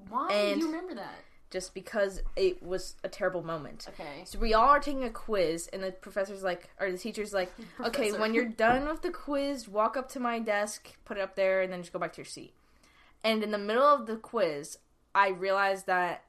[0.10, 1.16] Why And- do you remember that?
[1.50, 3.86] Just because it was a terrible moment.
[3.88, 4.24] Okay.
[4.26, 7.52] So we all are taking a quiz, and the professor's like, or the teacher's like,
[7.80, 11.36] okay, when you're done with the quiz, walk up to my desk, put it up
[11.36, 12.54] there, and then just go back to your seat.
[13.24, 14.78] And in the middle of the quiz,
[15.16, 16.26] I realized that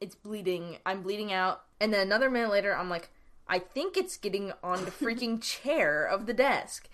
[0.00, 0.78] it's bleeding.
[0.86, 1.64] I'm bleeding out.
[1.78, 3.10] And then another minute later, I'm like,
[3.46, 6.88] I think it's getting on the freaking chair of the desk.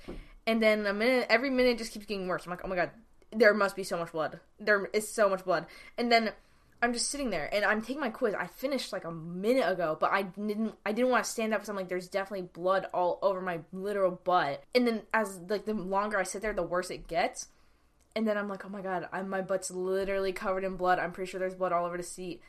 [0.48, 2.46] And then a minute, every minute just keeps getting worse.
[2.46, 2.90] I'm like, oh my god,
[3.30, 4.40] there must be so much blood.
[4.58, 5.66] There is so much blood.
[5.98, 6.32] And then
[6.80, 8.34] I'm just sitting there and I'm taking my quiz.
[8.34, 11.60] I finished like a minute ago, but I didn't I didn't want to stand up
[11.60, 14.64] because I'm like there's definitely blood all over my literal butt.
[14.74, 17.48] And then as like the longer I sit there, the worse it gets.
[18.16, 20.98] And then I'm like, oh my god, I'm, my butt's literally covered in blood.
[20.98, 22.40] I'm pretty sure there's blood all over the seat,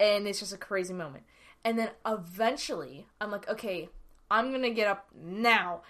[0.00, 1.24] and it's just a crazy moment.
[1.64, 3.90] And then eventually, I'm like, okay,
[4.30, 5.82] I'm gonna get up now,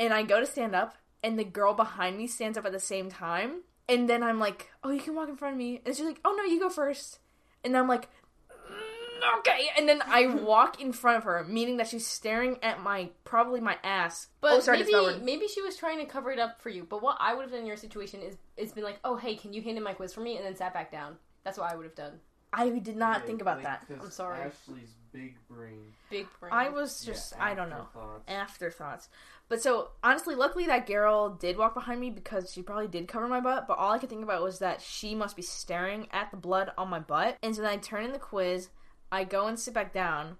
[0.00, 2.80] and I go to stand up, and the girl behind me stands up at the
[2.80, 3.62] same time.
[3.88, 5.80] And then I'm like, oh, you can walk in front of me.
[5.86, 7.20] And she's like, oh no, you go first.
[7.64, 8.08] And I'm like,
[8.50, 9.68] "Mm, okay.
[9.78, 13.60] And then I walk in front of her, meaning that she's staring at my probably
[13.60, 14.26] my ass.
[14.40, 16.84] But oh, sorry, maybe that's maybe she was trying to cover it up for you.
[16.88, 19.36] But what I would have done in your situation is is been like, oh hey,
[19.36, 21.16] can you hand in my quiz for me, and then sat back down.
[21.44, 22.14] That's what I would have done.
[22.52, 23.86] I did not Yeah, think about like, that.
[23.88, 24.40] 'cause I'm sorry.
[24.40, 25.92] Ashley's big brain.
[26.10, 26.52] Big brain.
[26.52, 27.86] I was just, Yeah, I don't know.
[28.28, 29.08] afterthoughts.
[29.48, 33.28] But so honestly, luckily that girl did walk behind me because she probably did cover
[33.28, 33.68] my butt.
[33.68, 36.72] But all I could think about was that she must be staring at the blood
[36.76, 37.36] on my butt.
[37.42, 38.68] And so then I turn in the quiz,
[39.12, 40.36] I go and sit back down,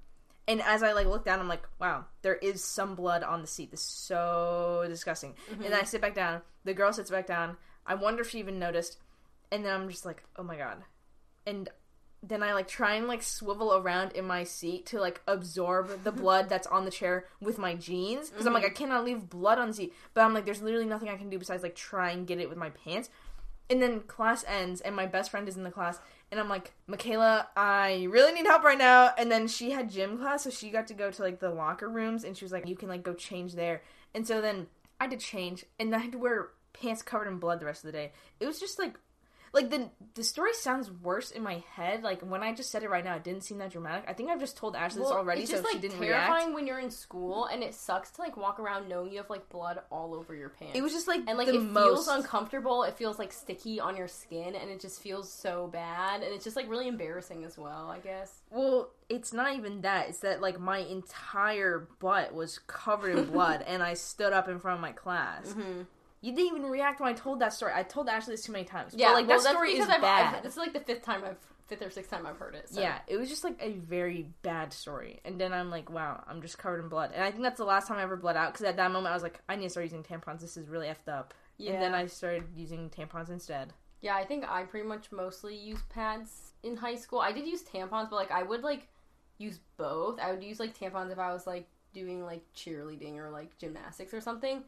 [0.48, 3.48] and as I like look down, I'm like, wow, there is some blood on the
[3.48, 3.70] seat.
[3.70, 5.34] This is so disgusting.
[5.50, 5.80] And then mm-hmm.
[5.80, 6.42] I sit back down.
[6.64, 7.56] The girl sits back down.
[7.84, 8.98] I wonder if she even noticed.
[9.50, 10.82] And then I'm just like, oh my god.
[11.46, 11.68] And
[12.22, 16.12] then I like try and like swivel around in my seat to like absorb the
[16.22, 18.72] blood that's on the chair with my jeans because I'm like mm-hmm.
[18.72, 19.94] I cannot leave blood on the seat.
[20.14, 22.48] But I'm like there's literally nothing I can do besides like try and get it
[22.48, 23.10] with my pants.
[23.68, 25.98] And then class ends and my best friend is in the class
[26.30, 29.12] and I'm like Michaela, I really need help right now.
[29.16, 31.88] And then she had gym class, so she got to go to like the locker
[31.88, 33.82] rooms and she was like you can like go change there.
[34.14, 34.66] And so then
[35.00, 37.66] I had to change and then I had to wear pants covered in blood the
[37.66, 38.12] rest of the day.
[38.40, 38.98] It was just like
[39.52, 42.02] like the the story sounds worse in my head.
[42.02, 44.04] Like when I just said it right now, it didn't seem that dramatic.
[44.08, 46.30] I think I've just told Ashley this already, it's so just she like didn't terrifying
[46.30, 46.54] react.
[46.54, 49.48] when you're in school, and it sucks to like walk around knowing you have like
[49.48, 50.76] blood all over your pants.
[50.76, 52.06] It was just like and like it most.
[52.06, 52.82] feels uncomfortable.
[52.82, 56.44] It feels like sticky on your skin, and it just feels so bad, and it's
[56.44, 57.90] just like really embarrassing as well.
[57.90, 58.42] I guess.
[58.50, 60.08] well, it's not even that.
[60.08, 64.58] It's that like my entire butt was covered in blood, and I stood up in
[64.58, 65.48] front of my class.
[65.48, 65.82] Mm-hmm.
[66.26, 67.72] You didn't even react when I told that story.
[67.72, 68.94] I told Ashley this too many times.
[68.96, 70.34] Yeah, but, like well, that story is I've, bad.
[70.34, 72.68] I've, this is like the fifth time I've fifth or sixth time I've heard it.
[72.68, 72.80] So.
[72.80, 75.20] Yeah, it was just like a very bad story.
[75.24, 77.12] And then I'm like, wow, I'm just covered in blood.
[77.14, 79.12] And I think that's the last time I ever bled out because at that moment
[79.12, 80.40] I was like, I need to start using tampons.
[80.40, 81.32] This is really effed up.
[81.58, 81.74] Yeah.
[81.74, 83.72] And then I started using tampons instead.
[84.00, 87.20] Yeah, I think I pretty much mostly used pads in high school.
[87.20, 88.88] I did use tampons, but like I would like
[89.38, 90.18] use both.
[90.20, 94.12] I would use like tampons if I was like doing like cheerleading or like gymnastics
[94.12, 94.64] or something.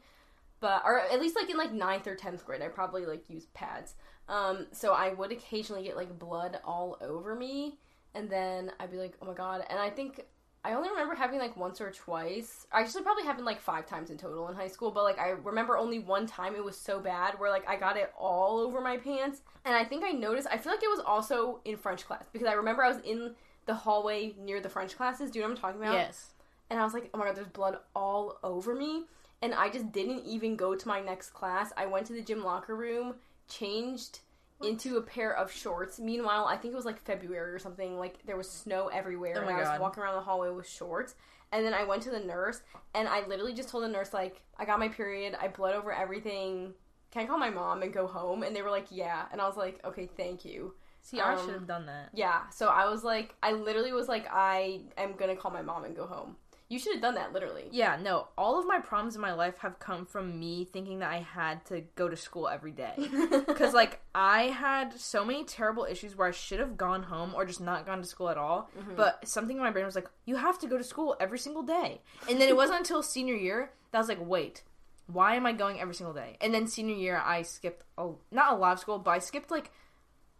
[0.59, 3.53] But or at least like in like ninth or tenth grade, I probably like used
[3.53, 3.95] pads.
[4.27, 7.79] Um, so I would occasionally get like blood all over me,
[8.13, 9.65] and then I'd be like, oh my god.
[9.69, 10.25] And I think
[10.63, 12.67] I only remember having like once or twice.
[12.71, 14.91] I actually, probably happened like five times in total in high school.
[14.91, 17.95] But like I remember only one time it was so bad where like I got
[17.95, 19.41] it all over my pants.
[19.63, 20.47] And I think I noticed.
[20.51, 23.35] I feel like it was also in French class because I remember I was in
[23.65, 25.31] the hallway near the French classes.
[25.31, 25.93] Do you know what I'm talking about?
[25.93, 26.33] Yes.
[26.69, 29.03] And I was like, oh my god, there's blood all over me.
[29.41, 31.71] And I just didn't even go to my next class.
[31.77, 33.15] I went to the gym locker room,
[33.47, 34.19] changed
[34.61, 35.99] into a pair of shorts.
[35.99, 37.97] Meanwhile, I think it was like February or something.
[37.97, 41.15] Like there was snow everywhere, Oh and I was walking around the hallway with shorts.
[41.51, 42.61] And then I went to the nurse,
[42.93, 45.35] and I literally just told the nurse like, I got my period.
[45.41, 46.73] I bled over everything.
[47.11, 48.43] Can I call my mom and go home?
[48.43, 49.25] And they were like, Yeah.
[49.31, 50.75] And I was like, Okay, thank you.
[51.01, 52.09] See, I Um, should have done that.
[52.13, 55.85] Yeah, so I was like, I literally was like, I am gonna call my mom
[55.85, 56.35] and go home.
[56.69, 57.67] You should have done that literally.
[57.71, 58.27] Yeah, no.
[58.37, 61.65] All of my problems in my life have come from me thinking that I had
[61.65, 62.93] to go to school every day.
[63.49, 67.43] Because, like, I had so many terrible issues where I should have gone home or
[67.45, 68.69] just not gone to school at all.
[68.77, 68.95] Mm-hmm.
[68.95, 71.63] But something in my brain was like, you have to go to school every single
[71.63, 72.01] day.
[72.29, 74.61] And then it wasn't until senior year that I was like, wait,
[75.07, 76.37] why am I going every single day?
[76.39, 79.49] And then senior year, I skipped, a, not a lot of school, but I skipped,
[79.49, 79.71] like,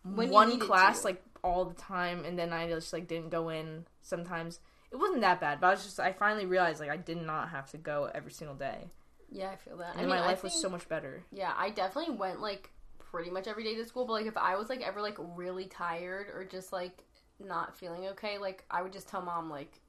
[0.04, 1.08] When one class, to.
[1.08, 2.24] like, all the time.
[2.24, 4.60] And then I just, like, didn't go in sometimes.
[4.91, 7.49] It wasn't that bad, but I was just, I finally realized, like, I did not
[7.49, 8.89] have to go every single day.
[9.32, 9.91] yeah, I feel that.
[9.91, 11.23] And I mean, my life was so much better.
[11.32, 14.56] Yeah, I definitely went like pretty much every day to school, but like if I
[14.56, 17.04] was like ever like really tired or just like
[17.39, 19.80] not feeling okay, like I would just tell mom like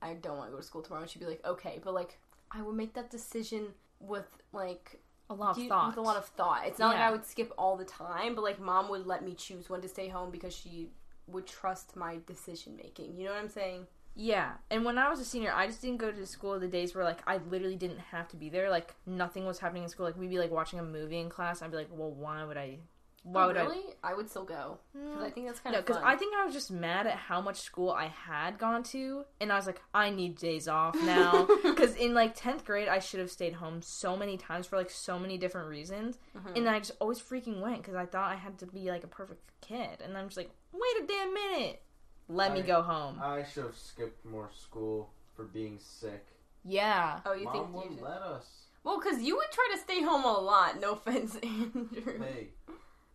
[0.00, 2.18] I don't want to go to school tomorrow and she'd be like, "Okay." But like
[2.50, 3.68] I would make that decision
[4.00, 4.98] with like
[5.30, 5.88] A lot of you- thought.
[5.88, 6.66] with a lot of thought.
[6.66, 9.34] It's not like I would skip all the time, but like mom would let me
[9.34, 10.88] choose when to stay home because she
[11.26, 13.16] would trust my decision making.
[13.18, 13.86] You know what I'm saying?
[14.20, 16.92] Yeah, and when I was a senior, I just didn't go to school the days
[16.92, 18.68] where like I literally didn't have to be there.
[18.68, 20.06] Like nothing was happening in school.
[20.06, 21.62] Like we'd be like watching a movie in class.
[21.62, 22.78] I'd be like, well, why would I?
[23.22, 23.80] Why oh, would really?
[24.02, 24.14] I...
[24.14, 25.62] would still go because I think that's I?
[25.62, 26.02] kind No, of because.
[26.02, 29.52] I think I was just mad at how much school I had gone to, and
[29.52, 31.46] I was like, I need days off now.
[31.62, 34.90] Because in like tenth grade, I should have stayed home so many times for like
[34.90, 36.56] so many different reasons, Mhm.
[36.56, 39.08] and I just always freaking went because I thought I had to be like a
[39.08, 41.82] perfect kid, and I'm just like, wait a damn minute,
[42.28, 43.20] let me go home.
[43.22, 46.26] I should have skipped more school for being sick.
[46.64, 47.20] yeah.
[47.24, 48.04] oh, you Mom think you wouldn't should...
[48.04, 48.46] let us.
[48.84, 50.80] Well, because you would try to stay home a lot.
[50.80, 52.22] No offense, Andrew.
[52.22, 52.48] Hey,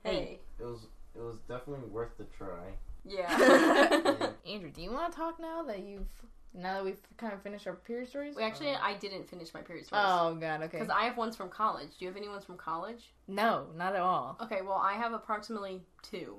[0.04, 0.40] Hey.
[0.60, 2.74] it was it was definitely worth the try.
[3.06, 3.32] Yeah.
[4.48, 6.08] Andrew, do you want to talk now that you've
[6.54, 8.36] now that we've kind of finished our period stories?
[8.36, 8.88] Wait, actually, uh-huh.
[8.88, 10.06] I didn't finish my period stories.
[10.08, 10.78] Oh god, okay.
[10.80, 11.90] Because I have ones from college.
[11.98, 13.12] Do you have any ones from college?
[13.28, 14.38] No, not at all.
[14.42, 16.38] Okay, well, I have approximately two.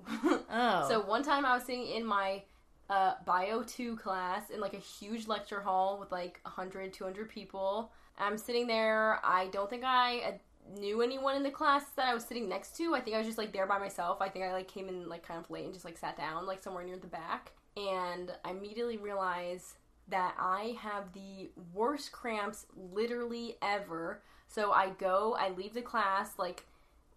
[0.51, 0.87] Oh.
[0.89, 2.43] So one time I was sitting in my
[2.90, 7.92] uh, Bio 2 class in like a huge lecture hall with like 100, 200 people.
[8.18, 9.20] I'm sitting there.
[9.25, 12.77] I don't think I uh, knew anyone in the class that I was sitting next
[12.77, 12.94] to.
[12.94, 14.18] I think I was just like there by myself.
[14.20, 16.47] I think I like came in like kind of late and just like sat down
[16.47, 17.53] like somewhere near the back.
[17.77, 19.77] And I immediately realized
[20.09, 24.20] that I have the worst cramps literally ever.
[24.49, 26.66] So I go, I leave the class, like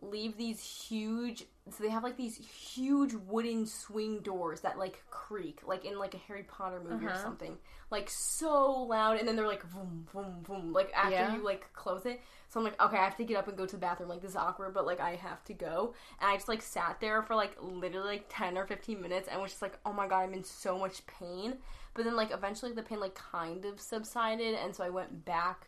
[0.01, 5.61] leave these huge so they have like these huge wooden swing doors that like creak
[5.65, 7.23] like in like a harry potter movie or Uh-huh.
[7.23, 7.57] something.
[7.89, 11.33] Like so loud and then they're like boom boom boom like after Yeah.
[11.35, 12.21] you like close it.
[12.49, 14.09] So i'm like okay i have to get up and go to the bathroom.
[14.09, 15.93] Like this is awkward but like i have to go.
[16.19, 19.41] And i just like sat there for like literally like 10 or 15 minutes and
[19.41, 21.55] was just like oh my god i'm in so much pain.
[21.93, 25.67] But then like eventually the pain like kind of subsided and so i went back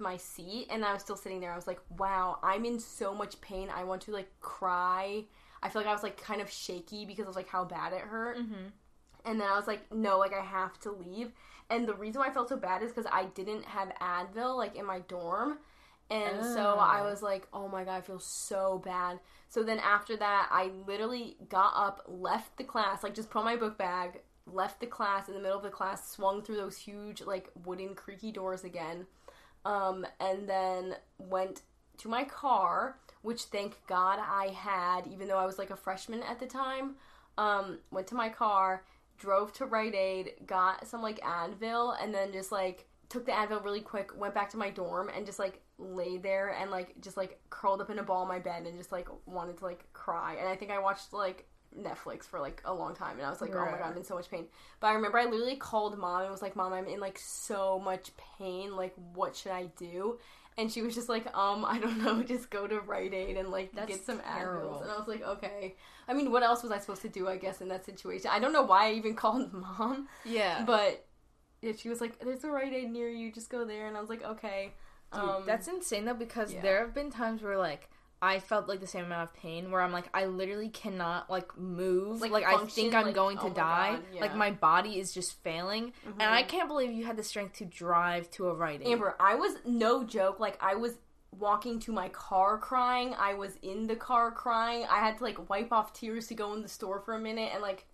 [0.00, 1.52] to my seat and I was still sitting there.
[1.52, 3.68] I was like, wow, I'm in so much pain.
[3.74, 5.24] I want to like cry.
[5.62, 8.00] I feel like I was like kind of shaky because of like how bad it
[8.00, 8.38] hurt.
[8.38, 8.68] Mm-hmm.
[9.24, 11.32] And then I was like, no, like I have to leave.
[11.68, 14.74] And the reason why I felt so bad is because I didn't have Advil like
[14.76, 15.58] in my dorm.
[16.10, 17.04] And so I Oh.
[17.08, 19.20] was like, oh my god, I feel so bad.
[19.48, 23.44] So then after that, I literally got up, left the class, like just put on
[23.44, 26.78] my book bag, left the class in the middle of the class, swung through those
[26.78, 29.06] huge like wooden creaky doors again,
[29.64, 31.62] um, and then went
[31.98, 36.22] to my car, which thank God I had, even though I was like a freshman
[36.22, 36.96] at the time.
[37.38, 38.84] Um, went to my car,
[39.18, 43.62] drove to Rite Aid, got some like Advil, and then just like took the Advil
[43.64, 47.16] really quick, went back to my dorm, and just like lay there and like just
[47.16, 49.90] like curled up in a ball in my bed and just like wanted to like
[49.92, 50.36] cry.
[50.38, 51.46] And I think I watched like
[51.78, 54.04] Netflix for like a long time, and I was like, oh my god, I'm in
[54.04, 54.46] so much pain.
[54.80, 57.78] But I remember I literally called mom and was like, Mom, I'm in like so
[57.78, 58.74] much pain.
[58.76, 60.18] Like, what should I do?
[60.58, 63.50] And she was just like, um, I don't know, just go to Rite Aid and
[63.50, 64.18] like That's get some.
[64.20, 64.82] Advils.
[64.82, 65.76] And I was like, okay.
[66.08, 67.28] I mean, what else was I supposed to do?
[67.28, 70.64] I guess in that situation, I don't know why I even called mom, Yeah.
[70.66, 71.06] but
[71.62, 74.00] yeah, she was like, "There's a Rite Aid near you, just go there." And I
[74.00, 74.72] was like, okay.
[75.12, 76.62] Dude, um, that's insane though because yeah.
[76.62, 77.90] there have been times where like
[78.22, 81.56] I felt like the same amount of pain where I'm like I literally cannot like
[81.56, 84.20] move Like, like, I think I'm like, going oh to my die yeah.
[84.20, 86.12] like my body is just failing Mhm.
[86.20, 88.82] and I can't believe you had the strength to drive to a Aid.
[88.82, 90.38] Amber, I was no joke.
[90.38, 90.98] Like I was
[91.38, 93.14] walking to my car crying.
[93.18, 94.84] I was in the car crying.
[94.90, 97.50] I had to like wipe off tears to go in the store for a minute
[97.52, 97.86] and like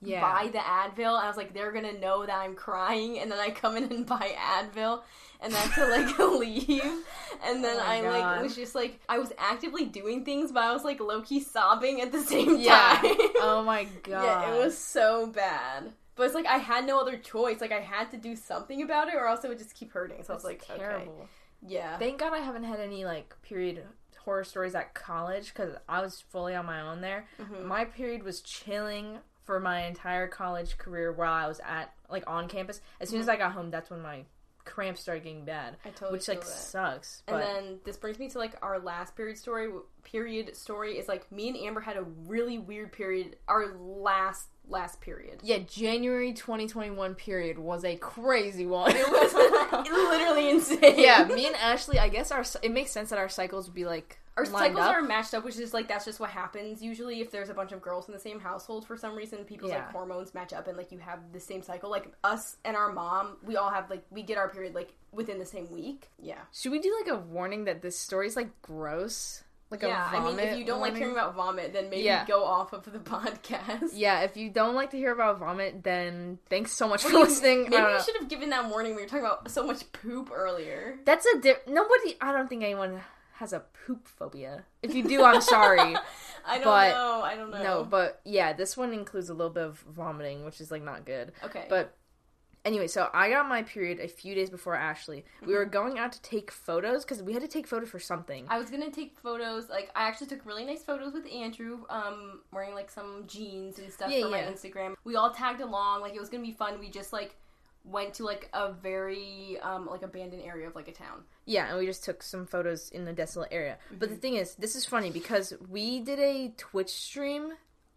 [0.00, 0.20] yeah.
[0.20, 1.18] buy the Advil.
[1.18, 3.18] I was like, they're gonna know that I'm crying.
[3.18, 5.02] And then I come in and buy Advil,
[5.44, 7.04] and then to like leave.
[7.44, 10.72] And then Oh I like was just like I was actively doing things, but I
[10.72, 12.98] was like low key sobbing at the same Yeah.
[13.02, 13.14] time.
[13.40, 14.22] oh my god.
[14.24, 15.92] Yeah, it was so bad.
[16.16, 17.60] But it's like I had no other choice.
[17.60, 20.22] Like I had to do something about it, or else it would just keep hurting.
[20.24, 20.78] So I was That's like, okay.
[20.80, 21.28] terrible.
[21.66, 21.98] Yeah.
[21.98, 23.82] Thank God I haven't had any like period
[24.24, 27.26] horror stories at college because I was fully on my own there.
[27.40, 27.64] Mhm.
[27.64, 32.48] My period was chilling for my entire college career while I was at like on
[32.48, 32.80] campus.
[33.00, 34.24] As soon as I got home, that's when my
[34.64, 36.46] cramps started getting bad, I totally which like that.
[36.46, 37.22] sucks.
[37.28, 39.70] And then this brings me to like our last period story.
[40.02, 43.36] Period story is like me and Amber had a really weird period.
[43.48, 45.40] Our last last period.
[45.42, 48.92] yeah, January 2021 period was a crazy one.
[48.96, 49.34] It was
[50.10, 50.94] literally insane.
[50.98, 51.98] yeah, me and Ashley.
[51.98, 54.94] I guess our it makes sense that our cycles would be like Our cycles up.
[54.96, 57.72] are matched up, which is like that's just what happens usually if there's a bunch
[57.72, 59.44] of girls in the same household for some reason.
[59.44, 59.78] People's Yeah.
[59.78, 61.90] like hormones match up and like you have the same cycle.
[61.90, 65.38] Like us and our mom, we all have like we get our period like within
[65.38, 66.10] the same week.
[66.20, 66.40] Yeah.
[66.52, 69.42] Should we do like a warning that this story's like gross?
[69.82, 72.24] Like yeah, I mean, if you don't like hearing about vomit, then maybe Yeah.
[72.26, 73.90] go off of the podcast.
[73.94, 77.22] Yeah, if you don't like to hear about vomit, then thanks so much for Well,
[77.22, 77.68] listening.
[77.70, 80.30] Maybe you should have given that warning when you were talking about so much poop
[80.32, 80.98] earlier.
[81.04, 82.16] That's a di- nobody.
[82.20, 83.00] I don't think anyone
[83.34, 84.64] has a poop phobia.
[84.82, 85.96] If you do, I'm sorry.
[86.46, 87.22] I don't But- know.
[87.22, 87.62] I don't know.
[87.62, 91.04] no, but yeah, this one includes a little bit of vomiting, which is like not
[91.04, 91.32] good.
[91.42, 91.66] okay.
[91.68, 91.94] But
[92.64, 95.24] anyway, so I got my period a few days before Ashley.
[95.46, 98.46] We were going out to take photos because we had to take photos for something.
[98.48, 99.68] I was gonna take photos.
[99.68, 103.92] Like I actually took really nice photos with Andrew, um, wearing like some jeans and
[103.92, 104.46] stuff Yeah, for yeah.
[104.46, 104.94] my Instagram.
[105.04, 106.00] We all tagged along.
[106.02, 106.78] Like it was gonna be fun.
[106.80, 107.36] We just like
[107.86, 111.22] went to like a very um like abandoned area of like a town.
[111.44, 113.76] Yeah, and we just took some photos in the desolate area.
[113.90, 114.14] But Mm-hmm.
[114.14, 117.52] the thing is, this is funny because we did a Twitch stream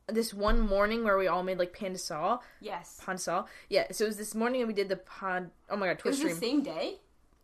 [0.07, 2.39] this one morning where we all made like pandesal.
[2.61, 2.99] Yes.
[3.03, 3.47] pandesal.
[3.69, 5.51] Yeah, so it was this morning and we did the pod.
[5.69, 6.95] Oh my god, It Twitch was the same day.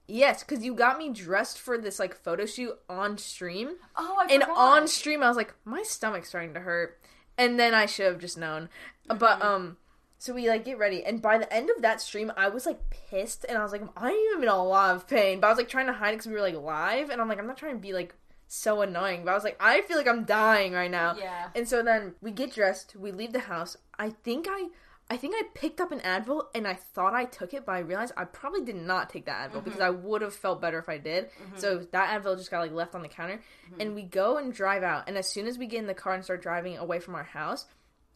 [0.07, 3.75] Yes, because you got me dressed for this like photo shoot on stream.
[3.95, 4.57] Oh, I and forgot.
[4.57, 6.99] on stream, I was like, my stomach's starting to hurt.
[7.37, 8.69] And then I should have just known.
[9.07, 9.41] But, Mm-hmm.
[9.47, 9.77] um,
[10.19, 11.03] so we like get ready.
[11.03, 13.45] And by the end of that stream, I was like pissed.
[13.49, 15.39] And I was like, I'm in a lot of pain.
[15.39, 17.09] But I was like trying to hide it because we were like live.
[17.09, 18.13] And I'm like, I'm not trying to be like
[18.53, 19.25] so annoying.
[19.25, 21.15] But I was like, I feel like I'm dying right now.
[21.17, 21.49] Yeah.
[21.55, 23.77] And so then we get dressed, we leave the house.
[23.97, 24.67] I think I
[25.09, 27.79] I think I picked up an Advil and I thought I took it, but I
[27.79, 29.97] realized I probably did not take that Advil because mm-hmm.
[29.97, 31.25] I would have felt better if I did.
[31.25, 31.57] Mm-hmm.
[31.57, 33.41] So that Advil just got like left on the counter.
[33.69, 33.81] Mm-hmm.
[33.81, 35.07] And we go and drive out.
[35.07, 37.23] And as soon as we get in the car and start driving away from our
[37.23, 37.65] house,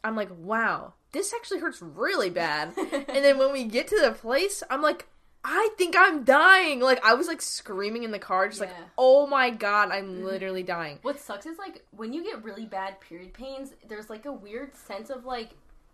[0.04, 2.74] I'm like, wow, this actually hurts really bad.
[2.78, 5.08] and then when we get to the place, I'm like,
[5.44, 6.80] I think I'm dying.
[6.80, 10.64] Like I was like screaming in the car, just like, oh my god, I'm literally
[10.64, 11.00] dying.
[11.02, 14.76] What sucks is like when you get really bad period pains, there's like a weird
[14.76, 15.52] sense of like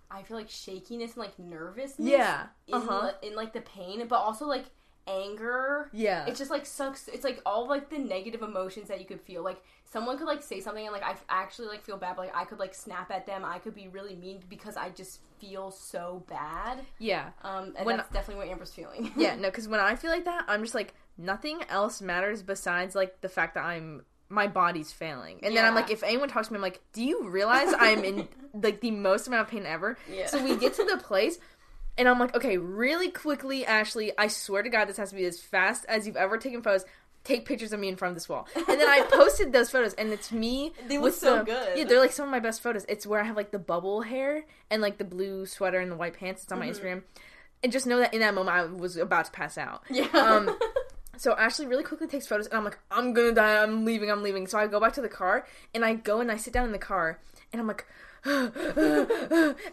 [0.09, 2.09] I feel like shakiness and like nervousness.
[2.09, 2.47] Yeah.
[2.71, 3.11] Uh-huh.
[3.21, 4.65] in like the pain, but also like
[5.07, 5.89] anger.
[5.93, 6.25] Yeah.
[6.25, 7.07] It just like sucks.
[7.07, 9.43] It's like all like the negative emotions that you could feel.
[9.43, 12.15] Like someone could like say something and like I actually like feel bad.
[12.15, 13.43] But, like I could like snap at them.
[13.45, 16.79] I could be really mean because I just feel so bad.
[16.99, 17.29] yeah.
[17.43, 19.11] Um, and When- that's definitely what Amber's feeling.
[19.17, 22.95] Yeah, no, because when I feel like that, I'm just like nothing else matters besides
[22.95, 26.47] like the fact that I'm my body's failing, and then I'm like, if anyone talks
[26.47, 28.27] to me, I'm like, do you realize I'm in
[28.63, 29.95] like the most amount of pain ever?
[30.11, 30.25] Yeah.
[30.25, 31.37] So we get to the place.
[31.97, 35.25] And I'm like, okay, really quickly, Ashley, I swear to God, this has to be
[35.25, 36.85] as fast as you've ever taken photos.
[37.23, 38.47] Take pictures of me in front of this wall.
[38.55, 40.73] And then I posted those photos, and it's me.
[40.87, 41.77] They look so the, good.
[41.77, 42.83] Yeah, they're like some of my best photos.
[42.89, 45.95] It's where I have like the bubble hair and like the blue sweater and the
[45.95, 46.43] white pants.
[46.43, 47.03] It's on my Instagram.
[47.61, 49.83] And just know that in that moment, I was about to pass out.
[49.89, 50.07] yeah.
[50.13, 50.57] Um,
[51.17, 53.63] so Ashley really quickly takes photos, and I'm like, I'm gonna die.
[53.63, 54.11] I'm leaving.
[54.11, 54.47] I'm leaving.
[54.47, 56.73] So I go back to the car, and I go and I sit down in
[56.73, 57.19] the car,
[57.53, 57.85] and I'm like,
[58.25, 58.53] and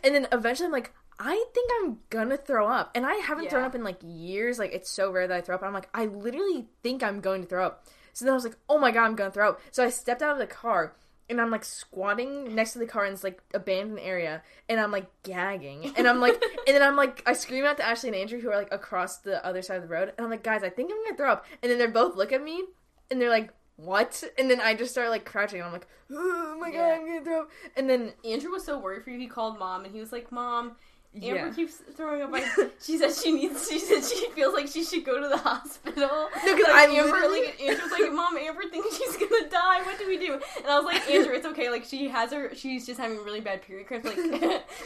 [0.03, 0.93] then eventually I'm like,
[1.23, 4.59] I think I'm gonna throw up, and I haven't thrown up in like years.
[4.59, 5.62] Like it's so rare that I throw up.
[5.62, 7.85] I'm like, I literally think I'm going to throw up.
[8.14, 9.61] So then I was like, oh my god, I'm gonna throw up.
[9.71, 10.97] So I stepped out of the car.
[11.29, 14.91] And I'm like squatting next to the car in this like abandoned area, and I'm
[14.91, 18.16] like gagging, and I'm like, and then I'm like, I scream out to Ashley and
[18.16, 20.64] Andrew who are like across the other side of the road, and I'm like, guys,
[20.64, 22.64] I think I'm gonna throw up, and then they both look at me,
[23.12, 24.25] and they're like, what?
[24.39, 26.95] And then I just start like crouching, and I'm like, oh my god, Yeah.
[26.97, 29.18] I'm gonna throw up, and then Andrew was so worried for you.
[29.21, 30.73] He called mom and he was like, "Mom,
[31.13, 32.31] Amber yeah, keeps throwing up.
[32.83, 33.69] She says she needs.
[33.69, 35.97] She said she feels like she should go to the hospital.
[35.97, 39.83] No, 'cause like, I Amber, literally- like Andrew's like, Mom, Amber thinks she's gonna die.
[39.83, 40.35] What do we do?
[40.35, 41.69] And I was like, Andrew, it's okay.
[41.69, 42.55] Like she has her.
[42.55, 44.07] She's just having really bad period cramps.
[44.07, 44.21] Like,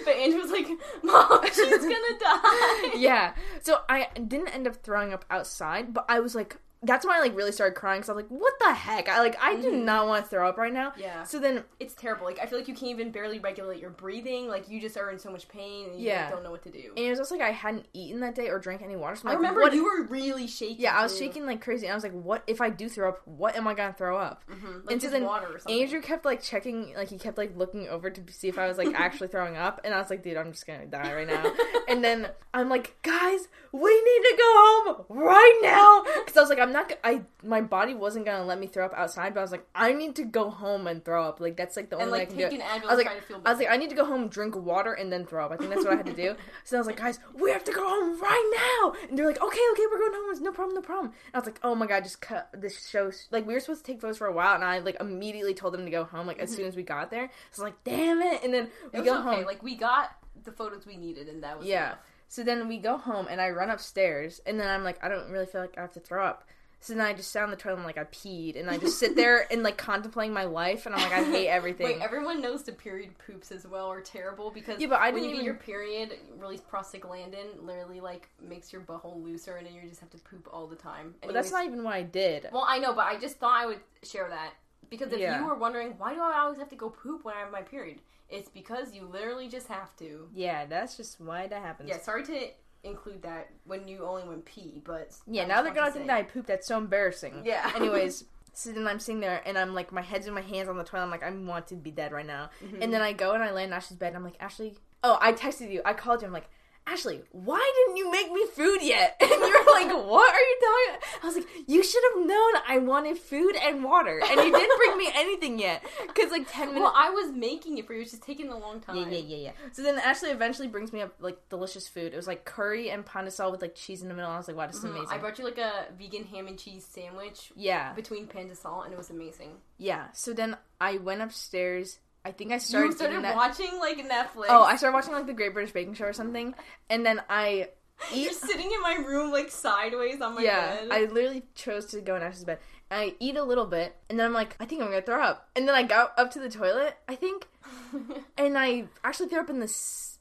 [0.05, 0.67] but Andrew was like,
[1.03, 2.95] Mom, she's gonna die.
[2.97, 3.35] yeah.
[3.63, 7.21] So I didn't end up throwing up outside, but I was like, that's when I
[7.21, 9.09] like really started crying because I was like, what the heck?
[9.09, 9.85] I like I do Mhm.
[9.85, 10.93] not want to throw up right now.
[10.97, 11.23] Yeah.
[11.25, 12.25] So then It's terrible.
[12.27, 14.49] Like I feel like you can't even barely regulate your breathing.
[14.49, 16.23] Like you just are in so much pain and you Yeah.
[16.27, 16.93] like, don't know what to do.
[16.97, 19.17] and it was also like I hadn't eaten that day or drank any water.
[19.17, 20.77] So I'm I remember what- you were really shaking.
[20.81, 21.25] Yeah, I was too.
[21.25, 23.23] shaking like crazy, and I was like, "What if I do throw up?
[23.27, 24.85] What am I gonna throw up?" Mhm.
[24.85, 25.81] Like And so then water or something.
[25.83, 28.79] Andrew kept like checking, like he kept like looking over to see if I was
[28.79, 31.43] like actually throwing up, and I was like, "Dude, I'm just gonna die right now."
[31.89, 36.51] and then I'm like, "Guys, we need to go home right now," because I was
[36.51, 36.93] like, I'm not.
[37.03, 39.93] I my body wasn't gonna let me throw up outside, but I was like, I
[39.95, 41.41] need to go home and throw up.
[41.41, 42.45] Like that's like the only and way I can do.
[42.45, 42.61] it.
[42.61, 43.09] I was like,
[43.47, 45.53] I was like, I need to go home, drink water, and then throw up.
[45.53, 46.35] I think that's what I had to do.
[46.65, 48.51] So I was like, guys, we have to go home right
[48.83, 48.95] now.
[49.09, 50.31] And they're like, okay, okay, we're going home.
[50.31, 51.07] It's no problem, no problem.
[51.07, 53.11] And I was like, oh my god, just cut this show.
[53.31, 55.75] Like we were supposed to take photos for a while, and I like immediately told
[55.75, 56.27] them to go home.
[56.27, 58.43] Like as soon as we got there, I was like, damn it.
[58.45, 58.99] And then Mm-hmm.
[58.99, 59.23] we go okay.
[59.23, 59.45] home.
[59.45, 60.11] Like we got
[60.43, 61.87] the photos we needed, and that was Yeah.
[61.87, 61.99] enough.
[62.29, 65.31] So then we go home and I run upstairs and then I'm like, I don't
[65.31, 66.45] really feel like I have to throw up.
[66.85, 68.99] So then I just sat on the toilet and like I peed and I just
[68.99, 71.87] sit there and like contemplating my life and I'm like, I hate everything.
[71.87, 75.23] Wait, everyone knows the period poops as well are terrible because Yeah, but I when
[75.23, 79.67] didn't you even- get your period, release prostaglandin literally like makes your butthole looser, and
[79.67, 81.15] then you just have to poop all the time.
[81.23, 82.49] But that's not even what I did.
[82.53, 84.51] Well, I know, but I just thought I would share that
[84.91, 85.41] because if Yeah.
[85.41, 87.63] you were wondering why do I always have to go poop when I have my
[87.63, 90.29] period, it's because you literally just have to.
[90.35, 91.89] Yeah, that's just why that happens.
[91.89, 92.49] Yeah, sorry to
[92.85, 96.23] include that when you only went pee, but Yeah, now they're gonna think that I
[96.23, 96.47] pooped.
[96.47, 97.43] That's so embarrassing.
[97.45, 97.73] Yeah.
[97.77, 100.77] Anyways, so then I'm sitting there and I'm like, my head's in my hands on
[100.77, 101.05] the toilet.
[101.05, 102.51] I'm like, I want to be dead right now.
[102.65, 102.83] Mm-hmm.
[102.83, 104.09] And then I go and I land in Ashley's bed.
[104.09, 104.77] And I'm like, Ashley.
[105.03, 105.83] Oh, I texted you.
[105.85, 106.27] I called you.
[106.27, 106.49] I'm like,
[106.87, 109.17] Ashley, why didn't you make me food yet?
[109.21, 110.97] And you're like, what are you talking?
[110.97, 111.23] About?
[111.23, 114.77] I was like, you should have known I wanted food and water, and you didn't
[114.79, 115.83] bring me anything yet.
[116.15, 116.81] Cause like ten minutes.
[116.83, 118.03] Well, I was making it for you.
[118.03, 118.97] It's just taking a long time.
[118.97, 119.51] Yeah, yeah, yeah, yeah.
[119.73, 122.13] So then Ashley eventually brings me up like delicious food.
[122.13, 124.31] It was like curry and pandesal with like cheese in the middle.
[124.31, 124.91] I was like, wow, this is Mhm.
[124.91, 125.09] amazing.
[125.11, 128.93] I brought you like a vegan ham and cheese sandwich yeah, between pan to and
[128.93, 129.53] it was amazing.
[129.79, 130.09] yeah.
[130.13, 131.99] So then I went upstairs.
[132.25, 133.37] I think I You started, started that.
[133.37, 134.47] watching like Netflix.
[134.49, 136.55] Oh, I started watching like the Great British Baking Show or something,
[136.89, 137.69] and then I
[138.13, 140.89] You're sitting in my room like sideways on my yeah, bed.
[140.91, 142.59] I literally chose to go in Ashley's bed.
[142.91, 145.23] And I eat a little bit, and then I'm like, I think I'm gonna throw
[145.23, 145.49] up.
[145.57, 147.47] And then I got up to the toilet, I think,
[148.39, 150.14] and I actually threw up in the.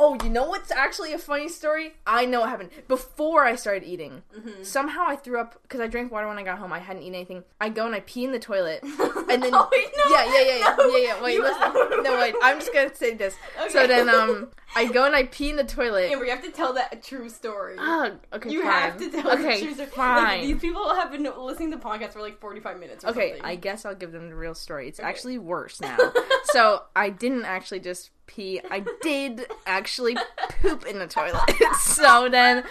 [0.00, 1.94] Oh, you know what's actually a funny story?
[2.06, 4.22] I know what happened before I started eating.
[4.36, 4.62] Mm-hmm.
[4.62, 6.72] Somehow I threw up because I drank water when I got home.
[6.72, 7.42] I hadn't eaten anything.
[7.60, 10.40] I go and I pee in the toilet, and then oh, wait, no, yeah, yeah,
[10.40, 11.22] yeah, yeah, no, yeah, yeah.
[11.22, 12.02] Wait, you- listen.
[12.04, 12.34] No, wait.
[12.42, 13.34] I'm just gonna say this.
[13.70, 16.12] So then, um, I go and I pee in the toilet.
[16.12, 17.76] Amber, you have to tell that a true story.
[18.32, 18.70] Okay, you fine.
[18.70, 19.88] have to tell okay, the true story.
[19.88, 20.24] fine.
[20.24, 23.44] Like, these people have been listening to podcasts for like 45 minutes or Okay, something.
[23.44, 24.86] I guess I'll give them the real story.
[24.88, 25.08] It's Okay.
[25.08, 25.96] actually worse now.
[26.44, 28.60] so I didn't actually just pee.
[28.70, 30.16] I did actually
[30.60, 31.50] poop in the toilet.
[31.80, 32.62] so then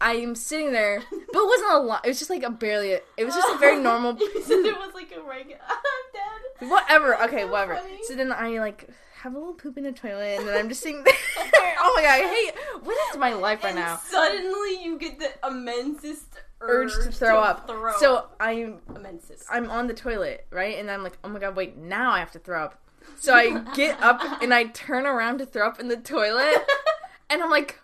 [0.00, 2.04] I'm sitting there, but it wasn't a lot.
[2.04, 2.90] It was just like a barely.
[2.90, 4.16] It was just a very normal.
[4.20, 5.60] you said it was like a regular.
[5.68, 5.78] I'm
[6.12, 6.70] dead.
[6.70, 7.20] Whatever.
[7.24, 7.76] Okay, so whatever.
[7.76, 7.98] funny.
[8.04, 8.88] So then I like
[9.22, 11.14] have a little poop in the toilet, and then I'm just sitting there.
[11.38, 12.84] oh my god, I hate.
[12.84, 13.96] What is my life right and now?
[13.96, 17.66] suddenly you get the immensest Urge to throw up.
[17.66, 18.28] throw So.
[18.38, 19.46] I'm immensest.
[19.50, 20.78] I'm on the toilet, right?
[20.78, 22.78] And I'm like, oh my god, wait, now I have to throw up.
[23.16, 26.66] So I get up and I turn around to throw up in the toilet,
[27.30, 27.78] and I'm like,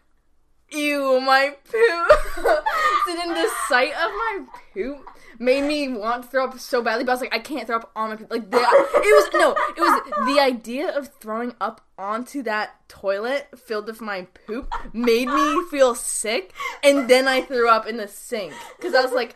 [0.70, 2.18] ew, my poop.
[2.34, 4.44] so then the sight of my
[4.74, 5.04] poop
[5.38, 7.76] made me want to throw up so badly, but I was like, I can't throw
[7.76, 8.30] up on my poop.
[8.30, 13.48] Like, the, it was, no, it was the idea of throwing up onto that toilet
[13.56, 16.52] filled with my poop made me feel sick,
[16.82, 18.52] and then I threw up in the sink.
[18.76, 19.34] Because I was like,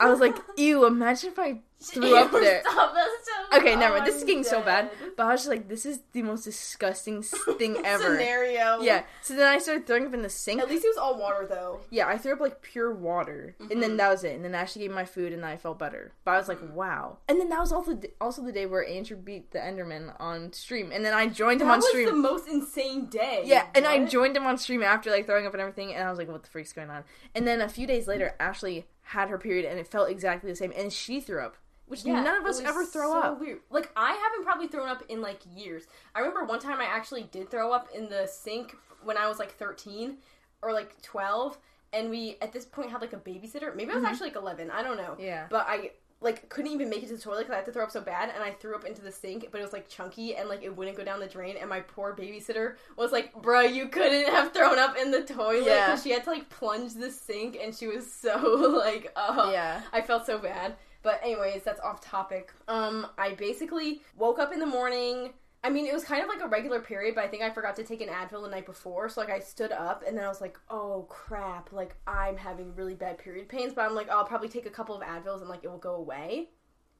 [0.00, 2.62] I was like, ew, imagine if I threw up there.
[2.70, 3.10] Stop, that's
[3.52, 4.06] so Okay, never mind.
[4.06, 4.90] This is getting so bad.
[4.90, 5.10] dead.
[5.16, 7.22] But I was just like, this is the most disgusting
[7.58, 8.16] thing ever.
[8.18, 8.80] Scenario.
[8.80, 9.04] Yeah.
[9.22, 10.60] So then I started throwing up in the sink.
[10.60, 11.80] At least it was all water though.
[11.90, 13.80] Yeah, I threw up like pure water, and Mm-hmm.
[13.80, 14.34] then that was it.
[14.36, 16.12] And then Ashley gave me my food, and then I felt better.
[16.24, 17.18] But I was like, wow.
[17.28, 20.52] And then that was also the, also the day where Andrew beat the Enderman on
[20.52, 22.06] stream, and then I joined him That on was stream.
[22.06, 23.42] the most insane day.
[23.46, 26.10] Yeah, and I joined him on stream after like throwing up and everything, and I
[26.10, 27.04] was like, "What the freak's going on?"
[27.34, 30.56] And then a few days later, Ashley had her period, and it felt exactly the
[30.56, 31.56] same, and she threw up,
[31.90, 33.40] which Yeah, none of us ever throw so up.
[33.40, 33.60] Weird.
[33.68, 35.84] Like I haven't probably thrown up in like years.
[36.14, 39.38] I remember one time I actually did throw up in the sink when I was
[39.38, 40.16] like 13
[40.62, 41.58] or like 12
[41.92, 43.74] and we at this point had like a babysitter.
[43.74, 44.70] Maybe I was actually like 11.
[44.70, 45.12] I don't know.
[45.14, 45.22] Mm-hmm.
[45.22, 45.46] Yeah.
[45.50, 45.90] But I
[46.22, 48.02] like couldn't even make it to the toilet because I had to throw up so
[48.02, 50.62] bad and I threw up into the sink but it was like chunky and like
[50.62, 54.28] it wouldn't go down the drain and my poor babysitter was like bruh you couldn't
[54.30, 55.96] have thrown up in the toilet Yeah.
[55.96, 58.36] she had to like plunge the sink and she was so
[58.84, 59.80] like "Oh, Yeah.
[59.94, 60.74] I felt so bad.
[61.02, 62.52] But anyways, that's off topic.
[62.68, 65.32] Um, I basically woke up in the morning.
[65.62, 67.76] I mean, it was kind of like a regular period, but I think I forgot
[67.76, 69.08] to take an Advil the night before.
[69.08, 72.74] So like I stood up and then I was like, "Oh crap, like I'm having
[72.74, 75.48] really bad period pains." But I'm like, "I'll probably take a couple of Advils and
[75.48, 76.50] like it will go away."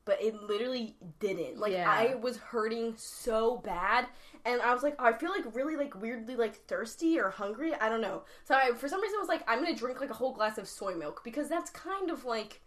[0.06, 1.58] But it literally didn't.
[1.58, 1.88] Like Yeah.
[1.88, 4.06] I was hurting so bad
[4.44, 7.74] and I was like, oh, I feel like really like weirdly like thirsty or hungry.
[7.74, 8.24] I don't know.
[8.44, 10.58] So I, for some reason I was like, I'm gonna drink like a whole glass
[10.58, 12.60] of soy milk because that's kind of like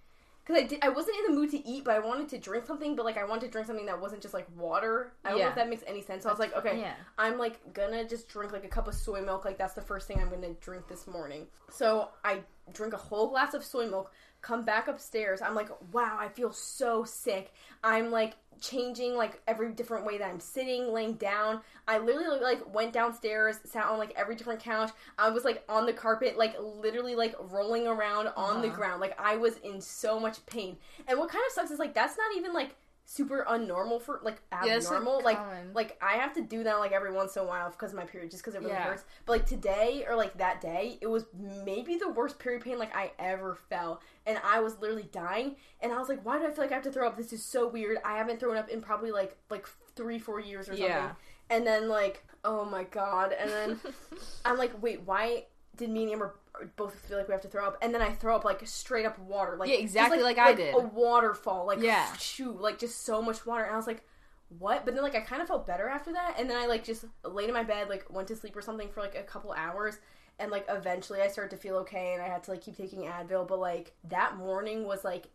[0.46, 2.66] because I did, I wasn't in the mood to eat, but I wanted to drink
[2.66, 2.96] something.
[2.96, 5.14] But like, I wanted to drink something that wasn't just like water.
[5.24, 6.24] I don't know if that makes any sense.
[6.24, 6.94] So I was like, okay, Yeah.
[7.18, 9.46] I'm like gonna just drink like a cup of soy milk.
[9.46, 11.48] Like that's the first thing I'm gonna drink this morning.
[11.70, 12.42] So I
[12.74, 14.12] drink a whole glass of soy milk.
[14.42, 15.42] Come back upstairs.
[15.42, 17.54] I'm like, wow, I feel so sick.
[17.82, 21.62] I'm like changing like every different way that I'm sitting, laying down.
[21.88, 24.92] I literally like went downstairs, sat on like every different couch.
[25.18, 28.78] I was like on the carpet, like literally like rolling around on the Uh-huh.
[28.78, 29.02] ground.
[29.02, 30.78] Like I was in so much pain.
[31.08, 32.76] And what kind of sucks is like that's not even like
[33.06, 35.22] super unnormal for like Yeah, like, abnormal.
[35.24, 35.40] like
[35.74, 38.06] like I have to do that like every once in a while because of my
[38.06, 38.84] period, just because it really Yeah.
[38.84, 39.04] hurts.
[39.26, 41.26] But like today or like that day, it was
[41.66, 45.58] maybe the worst period pain like I ever felt, and I was literally dying.
[45.82, 47.18] And I was like, why do I feel like I have to throw up?
[47.18, 47.98] This is so weird.
[48.06, 50.86] I haven't thrown up in probably like like three four years or something.
[50.86, 51.12] Yeah.
[51.50, 53.34] And then like, oh my god.
[53.38, 53.80] And then
[54.46, 55.46] I'm like, wait, why
[55.76, 56.36] did me and Amber
[56.66, 57.78] both feel like we have to throw up?
[57.82, 60.54] And then I throw up like straight up water, like Yeah, just, exactly like I
[60.54, 60.74] did.
[60.76, 62.12] a waterfall, like Yeah.
[62.18, 63.64] shoo, like just so much water.
[63.64, 64.04] And I was like,
[64.60, 64.86] what?
[64.86, 67.06] But then like I kind of felt better after that, and then I like just
[67.24, 69.98] laid in my bed, like went to sleep or something for like a couple hours.
[70.40, 73.02] And like eventually I started to feel okay and I had to like keep taking
[73.04, 75.28] Advil, but like that morning was like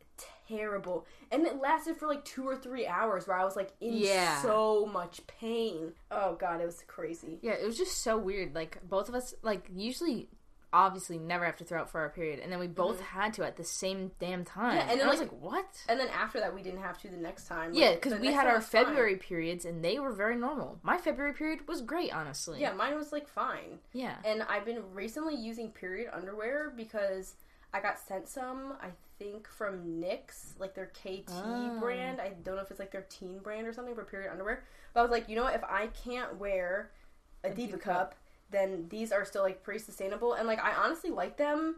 [0.48, 1.06] terrible.
[1.30, 4.42] And it lasted for like two or three hours where I was like in Yeah.
[4.42, 5.92] so much pain.
[6.10, 7.38] Oh god, it was crazy.
[7.42, 8.54] Yeah, it was just so weird.
[8.54, 10.28] Like both of us, like usually,
[10.72, 13.44] obviously, never have to throw out for our period, and then we both had to
[13.44, 14.70] at the same damn time.
[14.70, 14.76] Mm-hmm.
[14.76, 15.84] Yeah, and and then, I was like- like, what?
[15.88, 17.72] And then after that we didn't have to the next time.
[17.74, 18.84] yeah, because we had our was fine.
[18.86, 20.78] February periods, and they were very normal.
[20.82, 22.60] My February period was great, honestly.
[22.60, 23.78] Yeah, mine was like fine.
[23.92, 24.16] yeah.
[24.24, 27.34] And I've been recently using period underwear because
[27.72, 28.88] I got sent some, I
[29.18, 31.78] think, from Knix, like their KT Oh.
[31.80, 32.20] brand.
[32.20, 34.64] I don't know if it's like their teen brand or something for period underwear.
[34.94, 35.54] But I was like, you know what?
[35.54, 36.90] If I can't wear
[37.44, 38.14] a, Diva, Diva cup, cup.
[38.50, 40.34] Then these are still like pretty sustainable.
[40.34, 41.76] And like, I honestly like them.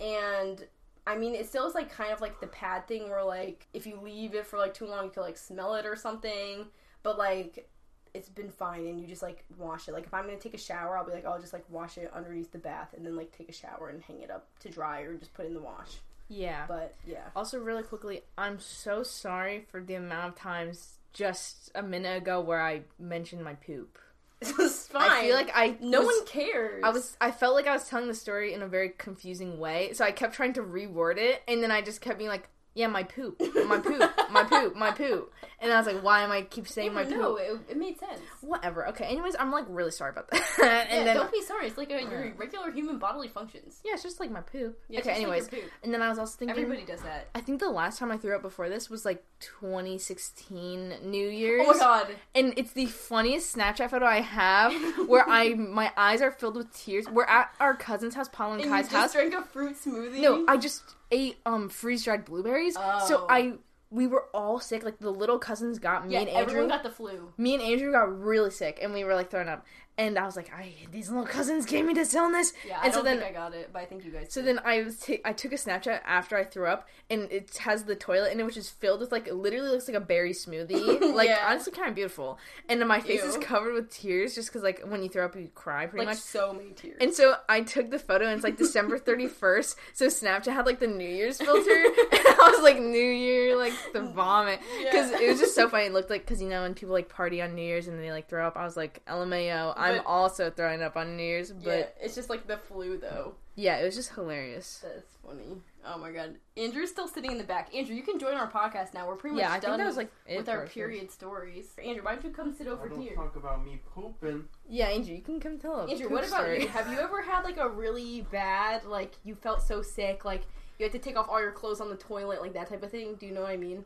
[0.00, 0.64] And
[1.06, 3.86] I mean, it still is like kind of like the pad thing where like if
[3.86, 6.66] you leave it for like too long, you can like smell it or something.
[7.02, 7.68] But like,
[8.14, 9.92] it's been fine and you just like wash it.
[9.92, 12.10] Like if I'm gonna take a shower, I'll be like, I'll just like wash it
[12.14, 15.00] underneath the bath and then like take a shower and hang it up to dry
[15.02, 15.98] or just put in the wash.
[16.28, 16.64] Yeah.
[16.66, 17.28] But yeah.
[17.34, 22.40] Also, really quickly, I'm so sorry for the amount of times just a minute ago
[22.40, 23.98] where I mentioned my poop.
[24.40, 25.02] It's fine.
[25.10, 26.82] I feel like I no was- one cares.
[26.84, 29.92] I was I felt like I was telling the story in a very confusing way,
[29.92, 32.86] so I kept trying to reword it, and then I just kept being like, "Yeah,
[32.86, 36.42] my poop, my poop, my poop, my poop," and I was like, "Why am I
[36.42, 38.20] keep saying my poop?" no, it, it made sense.
[38.40, 38.88] Whatever.
[38.88, 39.04] Okay.
[39.04, 40.42] Anyways, I'm like really sorry about that.
[40.58, 41.66] and yeah, then don't be sorry.
[41.66, 43.80] It's like a, your regular human bodily functions.
[43.84, 44.78] yeah, it's just like my poop.
[44.88, 45.10] Yeah, okay.
[45.10, 45.60] like Anyways, poop.
[45.82, 46.56] and then I was also thinking.
[46.56, 47.28] everybody does that.
[47.34, 51.62] I think the last time I threw up before this was like 2016 New Year's.
[51.66, 52.08] Oh my god.
[52.34, 54.72] And it's the funniest Snapchat photo I have
[55.08, 57.06] where I my eyes are filled with tears.
[57.08, 59.12] We're at our cousin's house, Paul and, And you Kai's just house.
[59.12, 60.20] drank a fruit smoothie.
[60.20, 62.74] No, I just ate um freeze dried blueberries.
[62.74, 62.80] So
[63.22, 63.26] Oh.
[63.28, 63.54] I
[63.90, 64.82] we were all sick.
[64.84, 66.42] Like the little cousins got me yeah, and Andrew.
[66.42, 67.32] everyone got the flu.
[67.36, 69.64] me and Andrew got really sick, and we were like throwing up.
[69.98, 72.52] And I was like, I these little cousins gave me this illness.
[72.66, 74.28] Yeah, I and don't so then think I got it, but I think you guys.
[74.30, 74.56] so did.
[74.56, 77.82] then I was ta- I took a Snapchat after I threw up, and it has
[77.82, 80.32] the toilet in it, which is filled with like it literally looks like a berry
[80.32, 81.12] smoothie.
[81.18, 81.44] Like Yeah.
[81.48, 82.38] honestly, kind of beautiful.
[82.68, 85.50] And my face is covered with tears, just because like when you throw up, you
[85.54, 86.22] cry pretty like much.
[86.22, 86.98] so many tears.
[87.00, 89.76] And so I took the photo, and it's like December thirty first.
[89.94, 91.70] So Snapchat had like the New Year's filter,
[92.12, 95.22] and I was like New Year, like the vomit, because Yeah.
[95.22, 95.86] it was just so funny.
[95.86, 98.12] It looked like because you know when people like party on New Year's and they
[98.12, 101.50] like throw up, I was like LMAO, I'm But- also throwing up on New Year's,
[101.50, 103.34] yeah, but it's just like the flu though.
[103.56, 104.84] yeah, it was just hilarious.
[104.84, 105.62] That's funny.
[105.86, 106.34] Oh my god.
[106.56, 107.74] Andrew's still sitting in the back.
[107.74, 109.06] Andrew, you can join our podcast now.
[109.06, 111.10] We're pretty much Yeah, I done think that was like it with our for period
[111.10, 111.68] stories.
[111.82, 113.14] Andrew, why don't you come sit over I don't here?
[113.14, 114.44] talk about me pooping.
[114.68, 116.62] Yeah, Andrew, you can come tell a Andrew, what about story.
[116.62, 116.68] you?
[116.68, 120.42] Have you ever had like a really bad, like you felt so sick, like
[120.78, 122.90] you had to take off all your clothes on the toilet, like that type of
[122.90, 123.14] thing?
[123.14, 123.84] Do you know what I mean?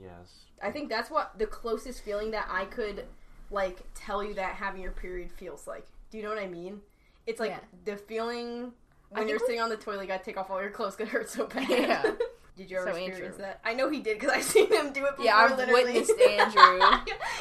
[0.00, 0.46] Yes.
[0.62, 3.04] I think that's what the closest feeling that I could
[3.50, 5.86] like tell you that having your period feels like.
[6.10, 6.80] Do you know what I mean?
[7.26, 7.60] It's like Yeah.
[7.84, 8.72] the feeling
[9.14, 10.96] I when you're we- sting on the toilet, you gotta take off all your clothes
[10.96, 11.68] because it hurts so bad.
[11.68, 12.02] Yeah.
[12.56, 13.46] Did you ever So experience Andrew.
[13.46, 13.60] that?
[13.64, 15.24] I know he did because I've seen him do it before.
[15.24, 15.82] Yeah, I've literally.
[15.84, 16.86] witnessed Andrew.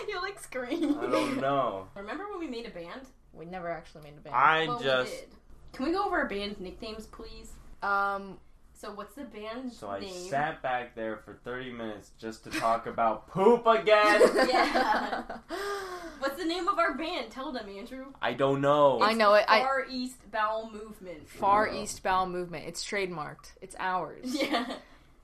[0.08, 0.98] you like scream.
[1.00, 1.88] I don't know.
[1.96, 3.02] Remember when we made a band?
[3.32, 4.36] we never actually made a band.
[4.36, 5.30] I Well, we just did.
[5.74, 7.52] Can we go over our band's nicknames, please?
[7.84, 8.38] um,
[8.84, 10.12] So, what's the band so I name?
[10.30, 14.22] sat back there for 30 minutes just to talk about poop again.
[14.50, 15.24] Yeah.
[16.20, 17.32] What's the name of our band?
[17.32, 18.08] Tell them, Andrew.
[18.22, 19.02] I don't know.
[19.02, 19.46] I know it.
[19.48, 21.30] I- Far East Bowel Movement.
[21.30, 22.66] Far East Bowel Movement.
[22.68, 23.54] It's trademarked.
[23.62, 24.36] It's ours.
[24.42, 24.66] Yeah.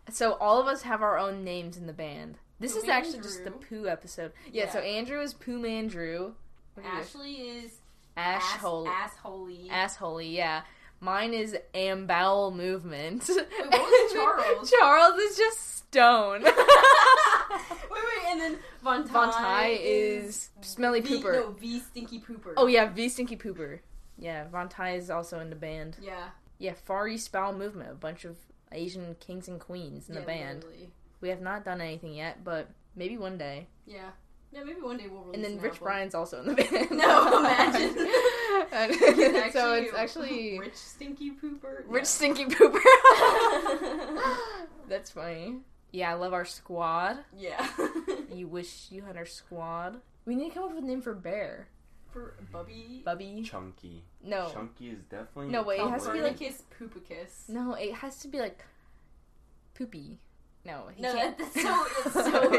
[0.10, 2.38] So all of us have our own names in the band.
[2.62, 4.32] This Pooh is actually just the poo episode.
[4.51, 4.72] Yeah, Yeah.
[4.72, 6.32] so Andrew is Poo Andrew.
[6.84, 7.74] Ashley is
[8.18, 8.89] Ash ass, Holy.
[8.89, 9.70] assholey.
[9.70, 10.62] Assholey, yeah.
[11.02, 13.24] Mine is Am Bowel Movement.
[13.28, 14.70] what was Charles?
[14.72, 16.43] Charles is just stone.
[16.43, 16.54] wait,
[17.91, 21.34] wait, and then Von Ty is Smelly V, Pooper.
[21.34, 22.54] No, V Stinky Pooper.
[22.58, 23.80] Oh yeah, V Stinky Pooper.
[24.18, 25.97] Yeah, Von Ty is also in the band.
[26.02, 26.30] yeah.
[26.62, 28.36] Yeah, Far East Bowel Movement, a bunch of
[28.74, 30.64] Asian kings and queens in the yeah, band.
[30.66, 30.89] literally.
[31.22, 33.68] We have not done anything yet, but maybe one day.
[33.88, 34.10] Yeah.
[34.52, 35.84] Yeah, maybe one day we'll release And then an Rich album.
[35.86, 36.91] Brian's also in the band.
[36.91, 37.95] No, imagine.
[38.72, 41.84] And- It's so it's actually Rich Stinky Pooper.
[41.88, 42.04] Rich Yeah.
[42.04, 42.80] Stinky Pooper.
[44.88, 45.58] That's funny.
[45.91, 47.18] Yeah, I love our squad.
[47.38, 47.68] yeah.
[48.34, 50.00] You wish you had our squad.
[50.26, 51.68] We need to come up with a name for Bear.
[52.12, 53.02] For Bubby.
[53.06, 53.41] Bubby.
[53.43, 54.04] Chunky.
[54.24, 54.50] No.
[54.54, 55.47] Chunky is definitely.
[55.52, 57.50] No, wait, it has to be like- Copernicus Poopicus.
[57.50, 58.64] No, it has to be like
[59.76, 60.20] poopy.
[60.66, 61.38] No, he No, can't.
[61.38, 61.86] that's so.
[62.06, 62.54] It's so.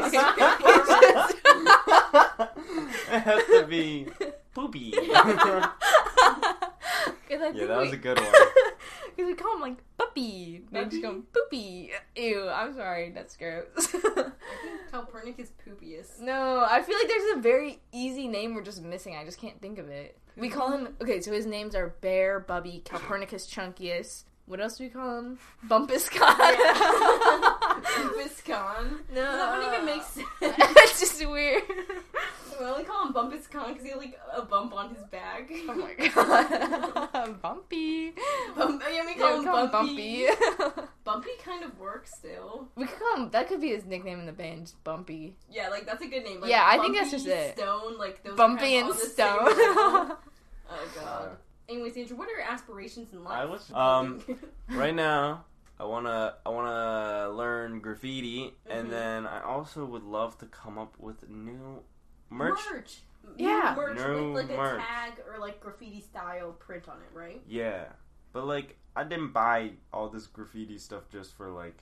[3.13, 4.07] it has to be
[4.53, 4.93] poopy.
[7.31, 8.31] Yeah, yeah, that was a good one.
[9.15, 10.63] Because we call him like puppy.
[10.71, 11.91] They just go poopy.
[12.15, 13.95] Ew, I'm sorry, that's gross.
[14.91, 16.19] Copernicus Poopius.
[16.19, 19.15] no, I feel like there's a very easy name we're just missing.
[19.15, 20.17] I just can't think of it.
[20.37, 20.89] We call him.
[21.01, 24.23] Okay, so his names are Bear, Bubby, Calpurnicus Chunkius.
[24.47, 25.39] What else do we call him?
[25.63, 26.37] Bumpus Con.
[27.95, 28.99] Bumpus Con.
[29.13, 30.27] No, That wouldn't even make sense.
[30.41, 31.63] it's just weird.
[32.63, 35.49] We only call him Bumpus Con because he had like a bump on his back.
[35.69, 38.13] Oh my god, Bumpy.
[38.55, 40.25] Bump- yeah, we Yeah, call we him call him Bumpy.
[40.27, 40.81] Bumpy.
[41.03, 42.67] Bumpy kind of works still.
[42.75, 43.29] we could call him.
[43.31, 45.35] That could be his nickname in the band, just Bumpy.
[45.49, 46.41] Yeah, like that's a good name.
[46.41, 47.57] Like, Yeah, I think Bumpy, that's just it.
[47.57, 48.33] Stone, like those.
[48.33, 49.37] are Bumpy kind and of all Stone.
[50.69, 51.37] oh god.
[51.69, 53.37] Anyways, Andrew, what are your aspirations in life?
[53.39, 54.21] I was- um,
[54.69, 55.45] right now,
[55.79, 58.79] I wanna I wanna learn graffiti, Mhm.
[58.79, 61.81] and then I also would love to come up with new
[62.31, 62.59] merch.
[62.71, 62.99] merch.
[63.37, 63.73] Yeah.
[63.77, 64.81] merch No with like merch.
[64.81, 67.41] a tag or like graffiti style print on it, right?
[67.47, 67.85] Yeah,
[68.33, 71.77] but like I didn't buy all this graffiti stuff just for like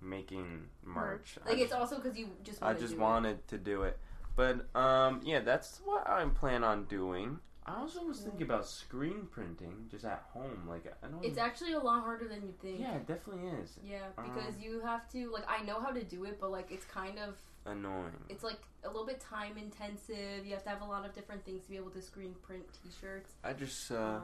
[0.00, 1.38] making merch.
[1.44, 2.62] I Like it's just- also because you just.
[2.62, 3.98] I just do wanted to do it.
[4.36, 7.38] But um yeah, that's what I plan on doing.
[7.66, 10.66] I also was thinking about screen printing just at home.
[10.68, 11.28] Like I don't It.
[11.28, 12.80] It's actually a lot harder than you think.
[12.80, 13.78] Yeah, it definitely is.
[13.82, 16.70] Yeah, Um, because you have to like I know how to do it, but like
[16.70, 17.36] it's kind of
[17.66, 18.12] Annoying.
[18.28, 20.44] it's like a little bit time intensive.
[20.44, 22.64] You have to have a lot of different things to be able to screen print
[22.82, 23.32] T-shirts.
[23.42, 24.22] I just uh um,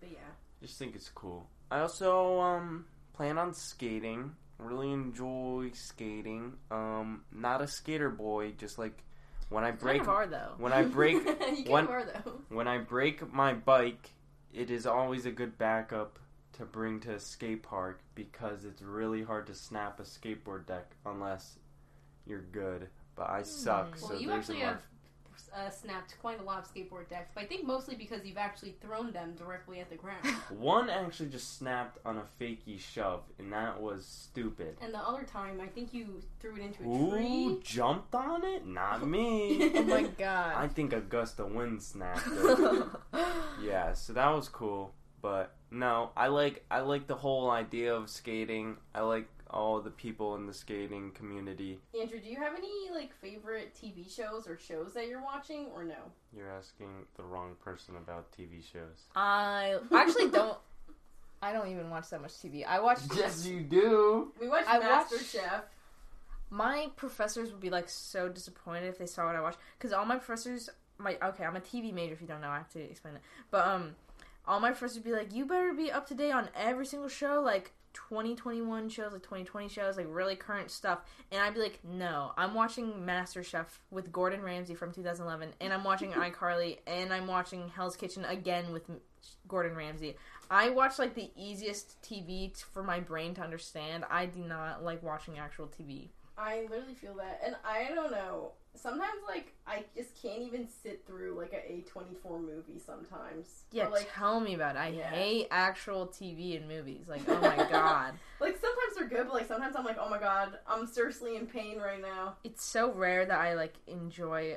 [0.00, 0.18] but yeah,
[0.60, 1.46] just think it's cool.
[1.70, 2.84] I also um
[3.14, 4.32] plan on skating.
[4.58, 6.54] Really enjoy skating.
[6.70, 9.02] Um not a skater boy, just like
[9.48, 10.52] when I break kind of are though.
[10.58, 12.40] when I break you kind one- of are though.
[12.50, 14.10] when I break my bike,
[14.52, 16.18] it is always a good backup
[16.58, 20.90] to bring to a skate park because it's really hard to snap a skateboard deck
[21.06, 21.56] unless
[22.26, 22.88] you're good.
[23.16, 23.98] But I suck, Hmm.
[23.98, 24.82] so Well, you there's actually a lot have
[25.54, 28.74] uh, snapped quite a lot of skateboard decks, but I think mostly because you've actually
[28.80, 30.24] thrown them directly at the ground.
[30.50, 34.76] One actually just snapped on a fakey shove, and that was stupid.
[34.80, 37.58] and the other time, I think you threw it into a Who tree.
[37.62, 38.66] jumped on it?
[38.66, 39.70] Not me.
[39.74, 40.54] oh my god.
[40.56, 40.72] I god.
[40.72, 42.86] think Augusta Wind snapped it.
[43.62, 44.94] yeah, so that was cool.
[45.20, 48.76] But no, I like I like the whole idea of skating.
[48.94, 51.78] I like all the people in the skating community.
[52.00, 55.84] Andrew, do you have any like favorite TV shows or shows that you're watching, or
[55.84, 55.96] no?
[56.36, 59.06] You're asking the wrong person about TV shows.
[59.14, 60.58] I actually don't.
[61.42, 62.64] I don't even watch that much TV.
[62.66, 63.00] I watch.
[63.16, 64.32] Yes, you do.
[64.40, 65.64] We watched I watch- Master Chef.
[66.50, 70.04] My professors would be like so disappointed if they saw what I watch because all
[70.04, 72.12] my professors, my okay, I'm a TV major.
[72.12, 73.22] If you don't know, I have to explain it.
[73.50, 73.96] But um,
[74.46, 77.08] all my professors would be like, you better be up to date on every single
[77.08, 81.00] show, like 2021 shows, like 2020 shows, like really current stuff.
[81.30, 85.72] And I'd be like, no, I'm watching Master Chef with Gordon Ramsay from 2011, and
[85.72, 88.90] I'm watching iCarly, and I'm watching Hell's Kitchen again with
[89.48, 90.16] Gordon Ramsay.
[90.50, 94.04] I watch like the easiest TV t- for my brain to understand.
[94.10, 96.08] I do not like watching actual TV.
[96.36, 98.52] I literally feel that, and I don't know.
[98.74, 102.78] Sometimes, like, I just can't even sit through like a A twenty four movie.
[102.78, 104.78] Sometimes, Yeah, Or, like, tell me about it.
[104.78, 105.10] I Yeah.
[105.10, 107.06] hate actual TV and movies.
[107.06, 108.14] Like, oh my god.
[108.40, 111.46] like sometimes they're good, but like sometimes I'm like, oh my god, I'm seriously in
[111.46, 112.36] pain right now.
[112.44, 114.56] It's so rare that I like enjoy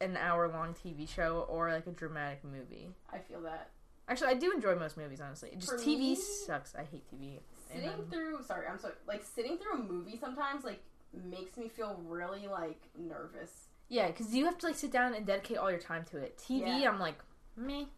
[0.00, 2.88] an hour long TV show or like a dramatic movie.
[3.12, 3.70] I feel that
[4.08, 5.50] Actually, I do enjoy most movies, honestly.
[5.56, 6.74] Just For TV me- sucks.
[6.74, 7.38] I hate TV.
[7.72, 8.42] And, sitting um, through.
[8.44, 8.94] Sorry, I'm sorry.
[9.06, 10.82] Like sitting through a movie sometimes like
[11.12, 13.68] makes me feel really like nervous.
[13.88, 16.38] Yeah, because you have to like sit down and dedicate all your time to it.
[16.38, 16.90] TV, Yeah.
[16.90, 17.18] I'm like,
[17.56, 17.88] me.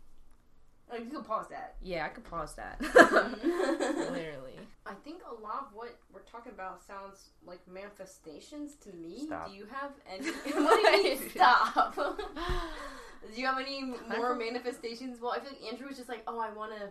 [0.91, 1.77] Like oh, you can pause that.
[1.83, 2.81] Yeah, I could pause that.
[2.83, 4.59] Literally.
[4.85, 9.21] I think a lot of what we're talking about sounds like manifestations to me.
[9.27, 9.49] Stop.
[9.49, 10.27] Do you have any?
[10.65, 11.95] what do you mean stop?
[11.97, 15.21] do you have any more manifestations?
[15.21, 16.89] Well, I feel like Andrew was just like, oh, I want to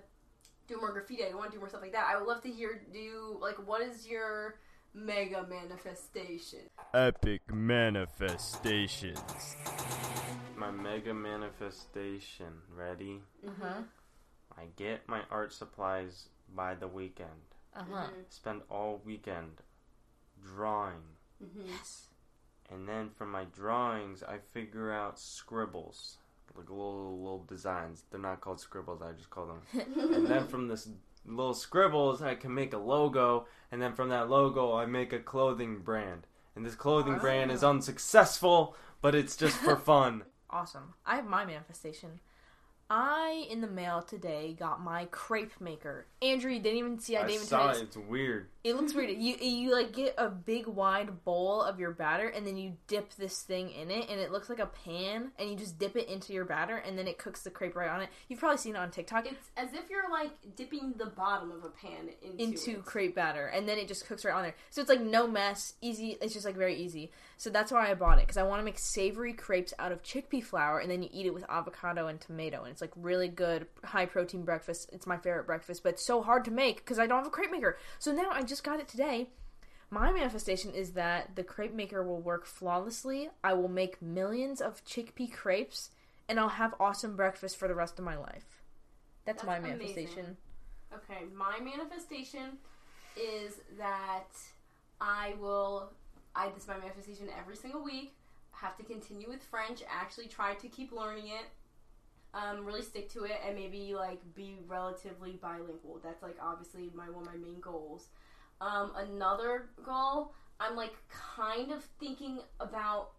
[0.68, 1.24] do more graffiti.
[1.24, 2.08] I want to do more stuff like that.
[2.08, 4.56] I would love to hear do like what is your
[4.94, 6.60] mega manifestation?
[6.94, 9.56] Epic manifestations.
[10.56, 12.54] My mega manifestation.
[12.76, 13.22] Ready?
[13.62, 13.84] Huh.
[14.58, 17.30] I get my art supplies by the weekend.
[17.76, 18.08] Uh huh.
[18.30, 19.62] Spend all weekend
[20.44, 21.04] drawing.
[21.44, 21.70] Mm-hmm.
[21.70, 22.08] Yes.
[22.70, 26.18] And then from my drawings, I figure out scribbles.
[26.56, 28.04] Like little little designs.
[28.12, 29.62] They're not called scribbles, I just call them.
[30.14, 30.90] and then from this
[31.26, 33.46] little scribbles, I can make a logo.
[33.72, 36.28] And then from that logo, I make a clothing brand.
[36.56, 37.70] And this clothing brand is ah.
[37.70, 40.24] unsuccessful, but it's just for fun.
[40.50, 40.94] Awesome.
[41.06, 42.20] I have my manifestation.
[42.90, 46.08] I in the mail today got my crepe maker.
[46.22, 47.16] Andrew, you didn't even see.
[47.16, 47.84] I I didn't even saw it.
[47.84, 48.48] It's weird.
[48.64, 49.10] It looks weird.
[49.10, 53.12] You you like get a big wide bowl of your batter and then you dip
[53.16, 56.08] this thing in it and it looks like a pan and you just dip it
[56.08, 58.10] into your batter and then it cooks the crepe right on it.
[58.28, 59.26] You've probably seen it on TikTok.
[59.26, 62.86] It's as if you're like dipping the bottom of a pan into, into it.
[62.86, 64.56] crepe batter and then it just cooks right on there.
[64.70, 66.18] So it's like no mess, easy.
[66.22, 67.12] It's just like very easy.
[67.38, 70.04] So that's why I bought it because I want to make savory crepes out of
[70.04, 73.28] chickpea flour and then you eat it with avocado and tomato and it's like really
[73.28, 74.92] good high protein breakfast.
[74.94, 77.32] It's my favorite breakfast, but it's so hard to make because I don't have a
[77.32, 77.80] crepe maker.
[77.98, 79.30] So now I just got it today.
[79.90, 83.30] My manifestation is that the crepe maker will work flawlessly.
[83.44, 85.90] I will make millions of chickpea crepes
[86.28, 88.62] and I'll have awesome breakfast for the rest of my life.
[89.26, 89.78] That's, That's my amazing.
[89.78, 90.38] manifestation.
[90.94, 92.58] Okay, my manifestation
[93.16, 94.32] is that
[95.00, 95.92] I will.
[96.36, 98.14] I this is my manifestation every single week.
[98.52, 99.82] Have to continue with French.
[99.90, 101.46] Actually, try to keep learning it.
[102.34, 106.00] Um, really stick to it, and maybe like be relatively bilingual.
[106.04, 108.08] That's like obviously my one of my main goals.
[108.62, 113.10] Um, another goal, I'm like kind of thinking about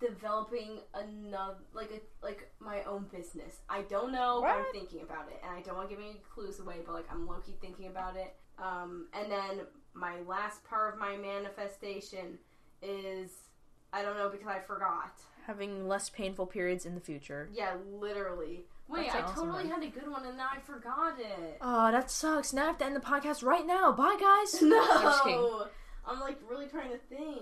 [0.00, 3.56] developing another like a like my own business.
[3.68, 6.20] I don't know, but I'm thinking about it, and I don't want to give any
[6.32, 6.76] clues away.
[6.86, 8.34] But like I'm low key thinking about it.
[8.58, 12.38] Um, and then my last part of my manifestation
[12.82, 13.30] is
[13.92, 15.12] I don't know because I forgot.
[15.46, 17.48] Having less painful periods in the future.
[17.52, 18.64] Yeah, literally.
[18.88, 19.80] Wait, That's I awesome, totally man.
[19.80, 21.58] had a good one and now I forgot it.
[21.60, 22.52] Oh, that sucks.
[22.52, 23.92] Now I have to end the podcast right now.
[23.92, 24.60] Bye, guys.
[24.62, 25.68] no, I'm.
[26.04, 27.40] I'm like really trying to think.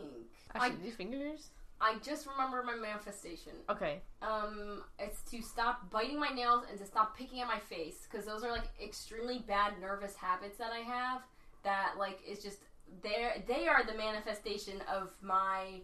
[0.55, 1.51] Actually, do fingers?
[1.81, 3.53] I just remember my manifestation.
[3.71, 4.01] Okay.
[4.21, 8.27] Um, it's to stop biting my nails and to stop picking at my face because
[8.27, 11.23] those are like extremely bad nervous habits that I have.
[11.65, 12.59] That like is just
[13.03, 15.81] they they are the manifestation of my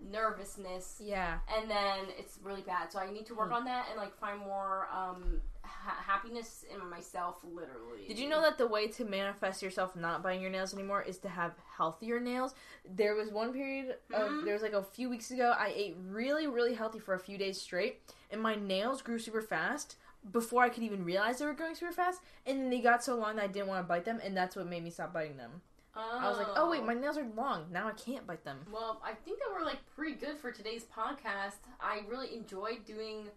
[0.00, 1.38] nervousness, Yeah.
[1.54, 2.92] and then it's really bad.
[2.92, 3.54] So I need to work Hmm.
[3.54, 7.36] on that and like find more um ha- happiness in myself.
[7.44, 8.06] Literally.
[8.06, 11.18] Did you know that the way to manifest yourself not biting your nails anymore is
[11.18, 12.54] to have healthier nails?
[12.88, 14.44] There was one period of Mhm.
[14.44, 17.36] there was like a few weeks ago I ate really really healthy for a few
[17.38, 19.96] days straight and my nails grew super fast
[20.32, 23.14] before I could even realize they were growing super fast and then they got so
[23.14, 25.36] long that I didn't want to bite them and that's what made me stop biting
[25.36, 25.62] them.
[25.98, 27.66] I was like, "Oh wait, my nails are long.
[27.72, 30.84] Now I can't bite them." Well, I think that we're like pretty good for today's
[30.84, 31.58] podcast.
[31.80, 33.28] I really enjoyed doing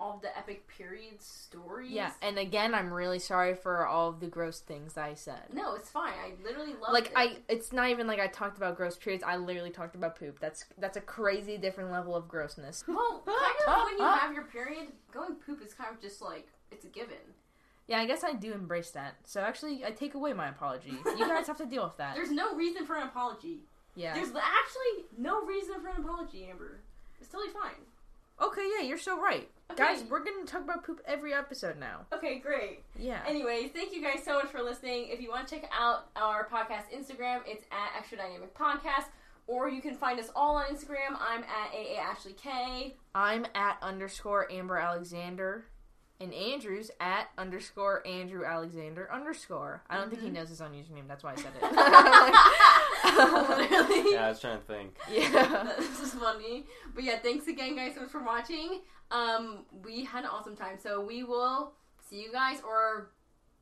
[0.00, 1.90] all the epic period stories.
[1.90, 5.42] Yeah, and again, I'm really sorry for all of the gross things I said.
[5.52, 6.12] No, it's fine.
[6.12, 7.12] I literally love like it.
[7.16, 9.24] I, it's not even like I talked about gross periods.
[9.24, 10.40] I literally talked about poop.
[10.40, 12.84] That's that's a crazy different level of grossness.
[12.86, 16.48] Well, kind of when you have your period, going poop is kind of just like
[16.70, 17.16] it's a given.
[17.86, 19.16] Yeah, I guess I do embrace that.
[19.24, 20.94] So actually, I take away my apology.
[21.04, 22.14] You guys have to deal with that.
[22.16, 23.58] There's no reason for an apology.
[23.94, 24.14] Yeah.
[24.14, 26.80] There's actually no reason for an apology, Amber.
[27.20, 27.80] It's totally fine.
[28.42, 29.80] Okay, yeah, you're so right, Okay.
[29.80, 30.02] guys.
[30.10, 32.00] We're gonna talk about poop every episode now.
[32.12, 32.82] Okay, great.
[32.98, 33.20] Yeah.
[33.28, 35.06] Anyways, thank you guys so much for listening.
[35.08, 39.04] If you want to check out our podcast Instagram, it's at Extra Dynamic Podcast.
[39.46, 41.16] Or you can find us all on Instagram.
[41.20, 42.96] I'm at AA Ashley K.
[43.14, 45.66] I'm at underscore Amber Alexander,
[46.20, 49.82] and Andrew's at underscore Andrew Alexander underscore.
[49.90, 51.08] I don't think he knows his own username.
[51.08, 51.62] That's why I said it.
[53.18, 54.10] Literally.
[54.14, 54.96] Yeah, I was trying to think.
[55.10, 55.72] yeah.
[55.78, 56.64] this is funny.
[56.94, 58.80] But yeah, thanks again, guys, so much for watching.
[59.10, 60.78] Um, we had an awesome time.
[60.82, 61.72] So we will
[62.08, 63.10] see you guys, or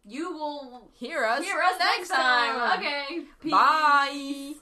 [0.04, 1.42] you will Hear us.
[1.44, 2.78] hear us next time.
[2.78, 3.24] Okay.
[3.40, 3.50] Peace.
[3.52, 4.54] Bye.